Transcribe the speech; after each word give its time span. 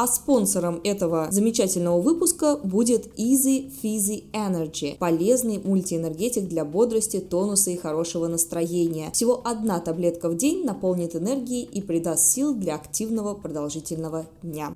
А 0.00 0.06
спонсором 0.06 0.80
этого 0.82 1.28
замечательного 1.30 2.00
выпуска 2.00 2.56
будет 2.56 3.18
Easy 3.18 3.70
Fizzy 3.82 4.24
Energy– 4.32 4.96
полезный 4.98 5.58
мультиэнергетик 5.62 6.48
для 6.48 6.64
бодрости, 6.64 7.20
тонуса 7.20 7.70
и 7.70 7.76
хорошего 7.76 8.26
настроения. 8.26 9.10
Всего 9.12 9.42
одна 9.44 9.78
таблетка 9.78 10.30
в 10.30 10.38
день 10.38 10.64
наполнит 10.64 11.14
энергией 11.14 11.64
и 11.64 11.82
придаст 11.82 12.30
сил 12.32 12.54
для 12.54 12.76
активного 12.76 13.34
продолжительного 13.34 14.24
дня 14.42 14.72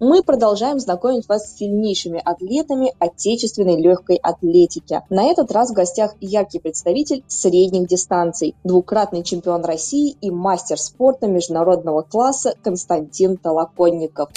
мы 0.00 0.22
продолжаем 0.22 0.80
знакомить 0.80 1.28
вас 1.28 1.46
с 1.46 1.56
сильнейшими 1.56 2.20
атлетами 2.24 2.92
отечественной 2.98 3.80
легкой 3.80 4.16
атлетики. 4.16 5.02
На 5.08 5.24
этот 5.24 5.52
раз 5.52 5.70
в 5.70 5.74
гостях 5.74 6.14
яркий 6.20 6.58
представитель 6.58 7.22
средних 7.28 7.86
дистанций, 7.86 8.54
двукратный 8.64 9.22
чемпион 9.22 9.64
России 9.64 10.16
и 10.20 10.30
мастер 10.30 10.78
спорта 10.78 11.26
международного 11.26 12.02
класса 12.02 12.54
Константин 12.62 13.36
Толоконников. 13.36 14.30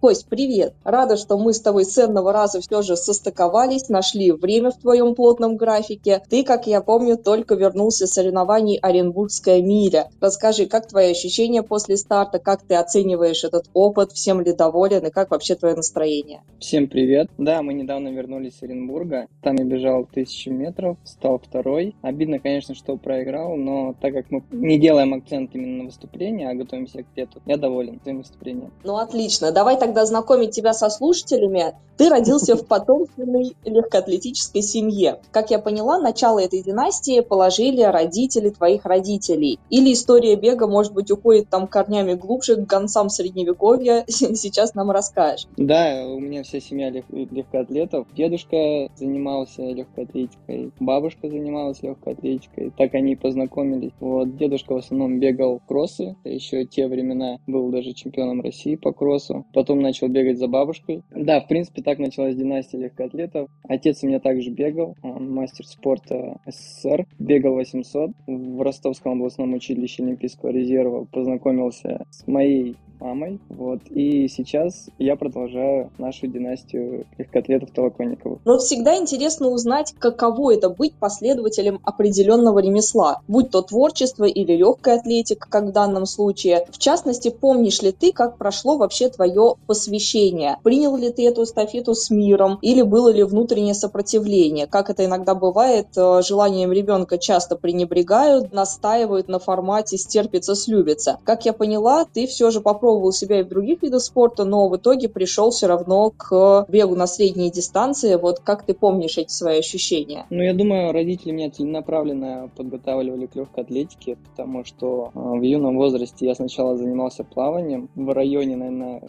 Кость, 0.00 0.28
привет! 0.28 0.74
Рада, 0.84 1.16
что 1.16 1.36
мы 1.36 1.52
с 1.52 1.60
тобой 1.60 1.84
с 1.84 1.92
ценного 1.92 2.32
раза 2.32 2.60
все 2.60 2.82
же 2.82 2.96
состыковались, 2.96 3.88
нашли 3.88 4.30
время 4.30 4.70
в 4.70 4.78
твоем 4.78 5.16
плотном 5.16 5.56
графике. 5.56 6.22
Ты, 6.30 6.44
как 6.44 6.68
я 6.68 6.82
помню, 6.82 7.16
только 7.16 7.56
вернулся 7.56 8.06
с 8.06 8.12
соревнований 8.12 8.78
Оренбургская 8.80 9.60
миля. 9.60 10.08
Расскажи, 10.20 10.66
как 10.66 10.86
твои 10.86 11.10
ощущения 11.10 11.64
после 11.64 11.96
старта, 11.96 12.38
как 12.38 12.62
ты 12.62 12.76
оцениваешь 12.76 13.42
этот 13.42 13.64
опыт, 13.74 14.12
всем 14.12 14.40
ли 14.40 14.52
доволен 14.52 15.04
и 15.04 15.10
как 15.10 15.32
вообще 15.32 15.56
твое 15.56 15.74
настроение? 15.74 16.42
Всем 16.60 16.86
привет! 16.86 17.28
Да, 17.36 17.62
мы 17.62 17.74
недавно 17.74 18.06
вернулись 18.06 18.56
с 18.56 18.62
Оренбурга. 18.62 19.26
Там 19.42 19.56
я 19.56 19.64
бежал 19.64 20.06
тысячу 20.06 20.52
метров, 20.52 20.96
стал 21.02 21.40
второй. 21.40 21.96
Обидно, 22.02 22.38
конечно, 22.38 22.76
что 22.76 22.96
проиграл, 22.96 23.56
но 23.56 23.96
так 24.00 24.14
как 24.14 24.30
мы 24.30 24.44
не 24.52 24.78
делаем 24.78 25.12
акцент 25.12 25.56
именно 25.56 25.78
на 25.78 25.84
выступление, 25.86 26.50
а 26.50 26.54
готовимся 26.54 27.02
к 27.02 27.06
лету, 27.16 27.42
я 27.46 27.56
доволен 27.56 28.00
своим 28.00 28.18
выступлением. 28.18 28.72
Ну, 28.84 28.96
отлично. 28.96 29.50
Давай 29.50 29.76
тогда 29.76 29.87
тогда 29.88 30.04
знакомить 30.04 30.50
тебя 30.50 30.74
со 30.74 30.90
слушателями. 30.90 31.74
Ты 31.96 32.10
родился 32.10 32.56
в 32.56 32.66
потомственной 32.68 33.56
легкоатлетической 33.64 34.62
семье. 34.62 35.20
Как 35.32 35.50
я 35.50 35.58
поняла, 35.58 35.98
начало 35.98 36.40
этой 36.40 36.62
династии 36.62 37.20
положили 37.20 37.82
родители 37.82 38.50
твоих 38.50 38.84
родителей. 38.84 39.58
Или 39.70 39.94
история 39.94 40.36
бега, 40.36 40.66
может 40.66 40.92
быть, 40.92 41.10
уходит 41.10 41.48
там 41.48 41.66
корнями 41.66 42.12
глубже, 42.12 42.56
к 42.56 42.68
концам 42.68 43.08
средневековья. 43.08 44.04
Сейчас 44.08 44.74
нам 44.74 44.90
расскажешь. 44.90 45.46
Да, 45.56 46.04
у 46.06 46.20
меня 46.20 46.42
вся 46.42 46.60
семья 46.60 46.90
лег- 46.90 47.06
легкоатлетов. 47.10 48.06
Дедушка 48.14 48.88
занимался 48.96 49.62
легкой 49.62 50.04
атлетикой, 50.04 50.70
бабушка 50.78 51.28
занималась 51.28 51.82
легкой 51.82 52.12
атлетикой. 52.12 52.72
Так 52.76 52.94
они 52.94 53.12
и 53.12 53.16
познакомились. 53.16 53.92
Вот, 54.00 54.36
дедушка 54.36 54.74
в 54.74 54.78
основном 54.78 55.18
бегал 55.18 55.60
кроссы. 55.66 56.14
Еще 56.24 56.66
те 56.66 56.86
времена 56.86 57.38
был 57.46 57.70
даже 57.70 57.94
чемпионом 57.94 58.42
России 58.42 58.76
по 58.76 58.92
кроссу. 58.92 59.46
Потом 59.54 59.77
потом 59.78 59.82
начал 59.82 60.08
бегать 60.08 60.38
за 60.38 60.48
бабушкой. 60.48 61.02
Да, 61.10 61.40
в 61.40 61.48
принципе, 61.48 61.82
так 61.82 61.98
началась 61.98 62.34
династия 62.34 62.78
легкоатлетов. 62.78 63.48
Отец 63.62 64.02
у 64.02 64.06
меня 64.06 64.20
также 64.20 64.50
бегал, 64.50 64.96
он 65.02 65.32
мастер 65.32 65.66
спорта 65.66 66.38
СССР, 66.46 67.06
бегал 67.18 67.54
800 67.54 68.10
в 68.26 68.62
Ростовском 68.62 69.12
областном 69.12 69.54
училище 69.54 70.02
Олимпийского 70.02 70.50
резерва, 70.50 71.06
познакомился 71.10 72.04
с 72.10 72.26
моей 72.26 72.76
мамой. 73.00 73.38
Вот. 73.48 73.80
И 73.90 74.28
сейчас 74.28 74.88
я 74.98 75.16
продолжаю 75.16 75.90
нашу 75.98 76.26
династию 76.26 77.06
легкоатлетов 77.16 77.70
Толоконниковых. 77.70 78.40
Но 78.44 78.58
всегда 78.58 78.96
интересно 78.96 79.48
узнать, 79.48 79.94
каково 79.98 80.54
это 80.54 80.70
быть 80.70 80.94
последователем 80.94 81.80
определенного 81.84 82.58
ремесла, 82.60 83.20
будь 83.28 83.50
то 83.50 83.62
творчество 83.62 84.24
или 84.24 84.52
легкая 84.52 84.98
атлетика, 84.98 85.48
как 85.48 85.66
в 85.66 85.72
данном 85.72 86.06
случае. 86.06 86.66
В 86.70 86.78
частности, 86.78 87.30
помнишь 87.30 87.82
ли 87.82 87.92
ты, 87.92 88.12
как 88.12 88.38
прошло 88.38 88.76
вообще 88.76 89.08
твое 89.08 89.54
посвящение? 89.68 90.56
Принял 90.64 90.96
ли 90.96 91.12
ты 91.12 91.28
эту 91.28 91.44
эстафету 91.44 91.94
с 91.94 92.10
миром 92.10 92.58
или 92.62 92.82
было 92.82 93.10
ли 93.10 93.22
внутреннее 93.22 93.74
сопротивление? 93.74 94.66
Как 94.66 94.90
это 94.90 95.04
иногда 95.04 95.34
бывает, 95.34 95.88
э, 95.96 96.22
желанием 96.22 96.72
ребенка 96.72 97.18
часто 97.18 97.54
пренебрегают, 97.54 98.52
настаивают 98.52 99.28
на 99.28 99.38
формате 99.38 99.98
«стерпится, 99.98 100.54
слюбится». 100.54 101.18
Как 101.24 101.44
я 101.44 101.52
поняла, 101.52 102.06
ты 102.06 102.26
все 102.26 102.50
же 102.50 102.60
попробовал 102.60 103.12
себя 103.12 103.40
и 103.40 103.42
в 103.42 103.48
других 103.48 103.82
видах 103.82 104.02
спорта, 104.02 104.44
но 104.44 104.68
в 104.68 104.76
итоге 104.76 105.08
пришел 105.08 105.50
все 105.50 105.66
равно 105.66 106.10
к 106.16 106.66
бегу 106.68 106.96
на 106.96 107.06
средние 107.06 107.50
дистанции. 107.50 108.16
Вот 108.16 108.40
как 108.40 108.64
ты 108.64 108.72
помнишь 108.72 109.18
эти 109.18 109.30
свои 109.30 109.58
ощущения? 109.58 110.24
Ну, 110.30 110.42
я 110.42 110.54
думаю, 110.54 110.92
родители 110.92 111.32
меня 111.32 111.50
целенаправленно 111.50 112.50
подготавливали 112.56 113.26
к 113.26 113.36
легкой 113.36 113.64
атлетике, 113.64 114.16
потому 114.16 114.64
что 114.64 115.10
э, 115.14 115.18
в 115.18 115.42
юном 115.42 115.76
возрасте 115.76 116.26
я 116.26 116.34
сначала 116.34 116.76
занимался 116.76 117.22
плаванием 117.22 117.90
в 117.94 118.10
районе, 118.14 118.56
наверное, 118.56 119.02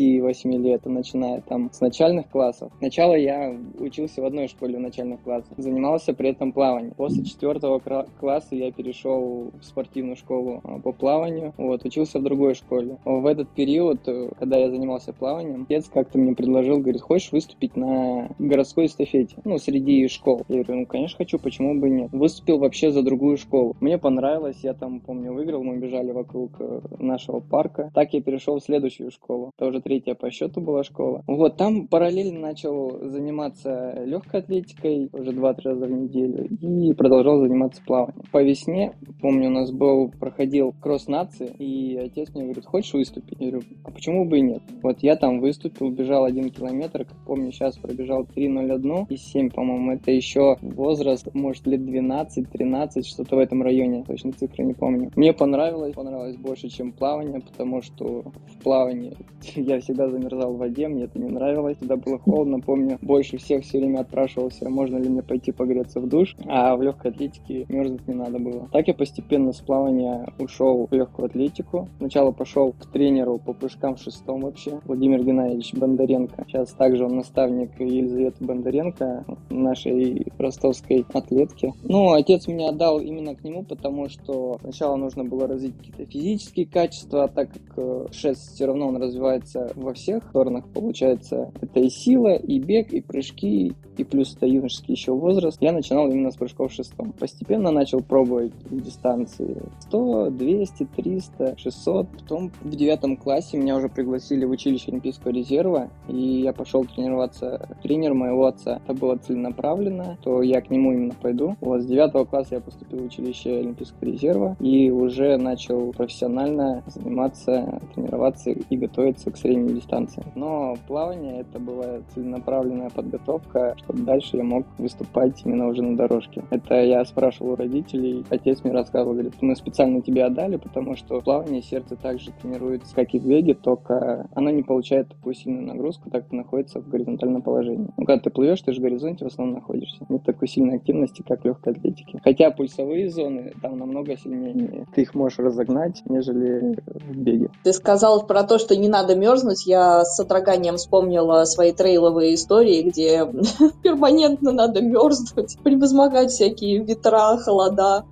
6-8 0.00 0.58
лет, 0.58 0.86
начиная 0.86 1.40
там 1.42 1.70
с 1.72 1.80
начальных 1.80 2.28
классов. 2.28 2.72
Сначала 2.78 3.14
я 3.14 3.56
учился 3.78 4.22
в 4.22 4.24
одной 4.24 4.48
школе 4.48 4.78
в 4.78 4.80
начальных 4.80 5.20
классах, 5.22 5.52
занимался 5.58 6.14
при 6.14 6.30
этом 6.30 6.52
плаванием. 6.52 6.94
После 6.94 7.24
четвертого 7.24 7.78
класса 7.78 8.54
я 8.54 8.72
перешел 8.72 9.50
в 9.60 9.64
спортивную 9.64 10.16
школу 10.16 10.60
э, 10.64 10.80
по 10.80 10.92
плаванию, 10.92 11.52
вот, 11.56 11.84
учился 11.84 12.18
в 12.18 12.22
другой 12.22 12.54
школе 12.54 12.98
в 13.04 13.26
этот 13.26 13.48
период, 13.50 14.00
э, 14.06 14.30
когда 14.38 14.58
я 14.58 14.70
занимался 14.70 15.12
плаванием, 15.12 15.62
отец 15.64 15.88
как-то 15.92 16.18
мне 16.18 16.34
предложил, 16.34 16.78
говорит, 16.78 17.02
хочешь 17.02 17.32
выступить 17.32 17.76
на 17.76 18.28
городской 18.38 18.86
эстафете, 18.86 19.36
ну, 19.44 19.58
среди 19.58 20.06
школ. 20.08 20.42
Я 20.48 20.62
говорю, 20.62 20.80
ну, 20.80 20.86
конечно, 20.86 21.18
хочу, 21.18 21.38
почему 21.38 21.78
бы 21.80 21.90
нет. 21.90 22.10
Выступил 22.12 22.58
вообще 22.58 22.90
за 22.90 23.02
другую 23.02 23.36
школу. 23.36 23.76
Мне 23.80 23.98
понравилось, 23.98 24.58
я 24.62 24.74
там, 24.74 25.00
помню, 25.00 25.32
выиграл, 25.32 25.62
мы 25.62 25.76
бежали 25.76 26.12
вокруг 26.12 26.52
э, 26.58 26.80
нашего 26.98 27.40
парка. 27.40 27.90
Так 27.94 28.12
я 28.14 28.22
перешел 28.22 28.58
в 28.58 28.62
следующую 28.62 29.10
школу. 29.10 29.52
Это 29.56 29.66
уже 29.66 29.80
третья 29.90 30.14
по 30.14 30.30
счету 30.30 30.60
была 30.60 30.84
школа. 30.84 31.24
Вот, 31.26 31.56
там 31.56 31.88
параллельно 31.88 32.38
начал 32.38 32.96
заниматься 33.10 34.04
легкой 34.04 34.42
атлетикой, 34.42 35.10
уже 35.12 35.32
два-три 35.32 35.72
раза 35.72 35.86
в 35.86 35.90
неделю, 35.90 36.46
и 36.60 36.92
продолжал 36.94 37.40
заниматься 37.40 37.82
плаванием. 37.84 38.22
По 38.30 38.40
весне, 38.40 38.92
помню, 39.20 39.48
у 39.48 39.52
нас 39.52 39.72
был, 39.72 40.12
проходил 40.12 40.72
кросс 40.80 41.08
нации, 41.08 41.48
и 41.58 41.96
отец 41.96 42.32
мне 42.32 42.44
говорит, 42.44 42.66
хочешь 42.66 42.92
выступить. 42.92 43.40
Я 43.40 43.50
говорю, 43.50 43.66
а 43.82 43.90
почему 43.90 44.24
бы 44.24 44.38
и 44.38 44.42
нет? 44.42 44.62
Вот 44.80 44.98
я 45.00 45.16
там 45.16 45.40
выступил, 45.40 45.90
бежал 45.90 46.24
один 46.24 46.50
километр, 46.50 47.04
как 47.04 47.16
помню, 47.26 47.50
сейчас 47.50 47.76
пробежал 47.76 48.22
3.01 48.22 49.06
и 49.08 49.16
7, 49.16 49.50
по-моему, 49.50 49.94
это 49.94 50.12
еще 50.12 50.56
возраст, 50.60 51.26
может, 51.34 51.66
лет 51.66 51.80
12-13, 51.80 53.02
что-то 53.02 53.34
в 53.34 53.38
этом 53.40 53.60
районе, 53.60 54.04
точно 54.06 54.30
цифры 54.30 54.62
не 54.62 54.74
помню. 54.74 55.10
Мне 55.16 55.32
понравилось, 55.32 55.94
понравилось 55.94 56.36
больше, 56.36 56.68
чем 56.68 56.92
плавание, 56.92 57.40
потому 57.40 57.82
что 57.82 58.22
в 58.46 58.62
плавании 58.62 59.16
я 59.56 59.79
всегда 59.80 60.08
замерзал 60.08 60.52
в 60.52 60.58
воде, 60.58 60.88
мне 60.88 61.04
это 61.04 61.18
не 61.18 61.28
нравилось, 61.28 61.76
всегда 61.76 61.96
было 61.96 62.18
холодно, 62.18 62.60
помню, 62.60 62.98
больше 63.02 63.38
всех 63.38 63.64
все 63.64 63.78
время 63.78 64.00
отпрашивался, 64.00 64.68
можно 64.68 64.96
ли 64.96 65.08
мне 65.08 65.22
пойти 65.22 65.52
погреться 65.52 66.00
в 66.00 66.08
душ, 66.08 66.36
а 66.46 66.76
в 66.76 66.82
легкой 66.82 67.12
атлетике 67.12 67.66
мерзнуть 67.68 68.06
не 68.08 68.14
надо 68.14 68.38
было. 68.38 68.68
Так 68.72 68.88
я 68.88 68.94
постепенно 68.94 69.52
с 69.52 69.60
плавания 69.60 70.26
ушел 70.38 70.86
в 70.90 70.94
легкую 70.94 71.26
атлетику. 71.26 71.88
Сначала 71.98 72.32
пошел 72.32 72.72
к 72.72 72.86
тренеру 72.86 73.38
по 73.38 73.52
прыжкам 73.52 73.96
в 73.96 74.00
шестом 74.00 74.42
вообще, 74.42 74.80
Владимир 74.84 75.22
Геннадьевич 75.22 75.74
Бондаренко. 75.74 76.44
Сейчас 76.46 76.72
также 76.72 77.04
он 77.04 77.16
наставник 77.16 77.78
Елизаветы 77.78 78.44
Бондаренко, 78.44 79.24
нашей 79.50 80.26
ростовской 80.38 81.04
атлетки. 81.12 81.72
Ну, 81.84 82.12
отец 82.12 82.46
меня 82.46 82.68
отдал 82.68 83.00
именно 83.00 83.34
к 83.34 83.44
нему, 83.44 83.64
потому 83.64 84.08
что 84.08 84.58
сначала 84.60 84.96
нужно 84.96 85.24
было 85.24 85.46
развить 85.46 85.76
какие-то 85.76 86.04
физические 86.06 86.66
качества, 86.66 87.24
а 87.24 87.28
так 87.28 87.50
как 87.52 87.62
э, 87.76 88.06
шест 88.12 88.54
все 88.54 88.66
равно 88.66 88.88
он 88.88 88.96
развивается 88.96 89.59
во 89.74 89.94
всех 89.94 90.24
сторонах, 90.28 90.64
получается, 90.72 91.52
это 91.60 91.80
и 91.80 91.88
сила, 91.88 92.34
и 92.34 92.58
бег, 92.58 92.92
и 92.92 93.00
прыжки, 93.00 93.74
и 94.00 94.04
плюс 94.04 94.34
это 94.34 94.46
юношеский 94.46 94.94
еще 94.94 95.12
возраст. 95.12 95.58
Я 95.60 95.72
начинал 95.72 96.10
именно 96.10 96.30
с 96.30 96.36
прыжков 96.36 96.72
в 96.72 96.74
шестом. 96.74 97.12
Постепенно 97.12 97.70
начал 97.70 98.00
пробовать 98.00 98.52
дистанции 98.70 99.62
100, 99.80 100.30
200, 100.30 100.88
300, 100.96 101.58
600. 101.58 102.08
Потом 102.08 102.50
в 102.62 102.74
девятом 102.74 103.16
классе 103.16 103.58
меня 103.58 103.76
уже 103.76 103.88
пригласили 103.88 104.44
в 104.44 104.50
училище 104.50 104.86
Олимпийского 104.88 105.32
резерва, 105.32 105.90
и 106.08 106.16
я 106.16 106.52
пошел 106.52 106.84
тренироваться. 106.84 107.68
Тренер 107.82 108.14
моего 108.14 108.46
отца, 108.46 108.80
это 108.84 108.94
было 108.94 109.16
целенаправленно, 109.16 110.18
то 110.22 110.42
я 110.42 110.60
к 110.60 110.70
нему 110.70 110.92
именно 110.92 111.14
пойду. 111.20 111.56
Вот 111.60 111.82
с 111.82 111.86
девятого 111.86 112.24
класса 112.24 112.56
я 112.56 112.60
поступил 112.60 113.00
в 113.00 113.04
училище 113.04 113.58
Олимпийского 113.58 114.06
резерва 114.06 114.56
и 114.60 114.90
уже 114.90 115.36
начал 115.36 115.92
профессионально 115.92 116.82
заниматься, 116.86 117.80
тренироваться 117.94 118.50
и 118.50 118.76
готовиться 118.76 119.30
к 119.30 119.36
средней 119.50 119.74
дистанции. 119.74 120.24
Но 120.34 120.76
плавание 120.86 121.40
это 121.40 121.58
была 121.58 122.00
целенаправленная 122.14 122.90
подготовка, 122.90 123.74
чтобы 123.78 124.02
дальше 124.02 124.36
я 124.36 124.44
мог 124.44 124.66
выступать 124.78 125.42
именно 125.44 125.68
уже 125.68 125.82
на 125.82 125.96
дорожке. 125.96 126.44
Это 126.50 126.80
я 126.82 127.04
спрашивал 127.04 127.52
у 127.52 127.56
родителей, 127.56 128.24
отец 128.30 128.62
мне 128.62 128.72
рассказывал, 128.72 129.14
говорит, 129.14 129.34
мы 129.40 129.56
специально 129.56 130.00
тебе 130.00 130.24
отдали, 130.24 130.56
потому 130.56 130.96
что 130.96 131.20
плавание 131.20 131.62
сердце 131.62 131.96
также 131.96 132.30
тренируется, 132.40 132.94
как 132.94 133.14
и 133.14 133.18
в 133.18 133.26
беге, 133.26 133.54
только 133.54 134.28
оно 134.34 134.50
не 134.50 134.62
получает 134.62 135.08
такую 135.08 135.34
сильную 135.34 135.66
нагрузку, 135.66 136.10
так 136.10 136.24
как 136.24 136.32
находится 136.32 136.80
в 136.80 136.88
горизонтальном 136.88 137.42
положении. 137.42 137.88
Ну, 137.96 138.04
когда 138.04 138.20
ты 138.20 138.30
плывешь, 138.30 138.60
ты 138.60 138.72
же 138.72 138.80
в 138.80 138.82
горизонте 138.82 139.24
в 139.24 139.28
основном 139.28 139.56
находишься. 139.56 140.04
Нет 140.08 140.22
такой 140.24 140.48
сильной 140.48 140.76
активности, 140.76 141.24
как 141.26 141.42
в 141.42 141.44
легкой 141.44 141.72
атлетике. 141.72 142.20
Хотя 142.22 142.50
пульсовые 142.50 143.10
зоны 143.10 143.52
там 143.62 143.78
намного 143.78 144.16
сильнее. 144.16 144.86
Ты 144.94 145.02
их 145.02 145.14
можешь 145.14 145.38
разогнать, 145.38 146.02
нежели 146.06 146.76
в 146.86 147.16
беге. 147.16 147.50
Ты 147.64 147.72
сказал 147.72 148.26
про 148.26 148.44
то, 148.44 148.58
что 148.58 148.76
не 148.76 148.88
надо 148.88 149.16
мерзнуть. 149.16 149.39
Я 149.66 150.04
с 150.04 150.16
содроганием 150.16 150.76
вспомнила 150.76 151.44
свои 151.44 151.72
трейловые 151.72 152.34
истории, 152.34 152.82
где 152.82 153.26
перманентно 153.82 154.52
надо 154.52 154.82
мерзнуть, 154.82 155.58
превозмогать 155.62 156.30
всякие 156.30 156.78
ветра, 156.78 157.36
холода. 157.38 158.04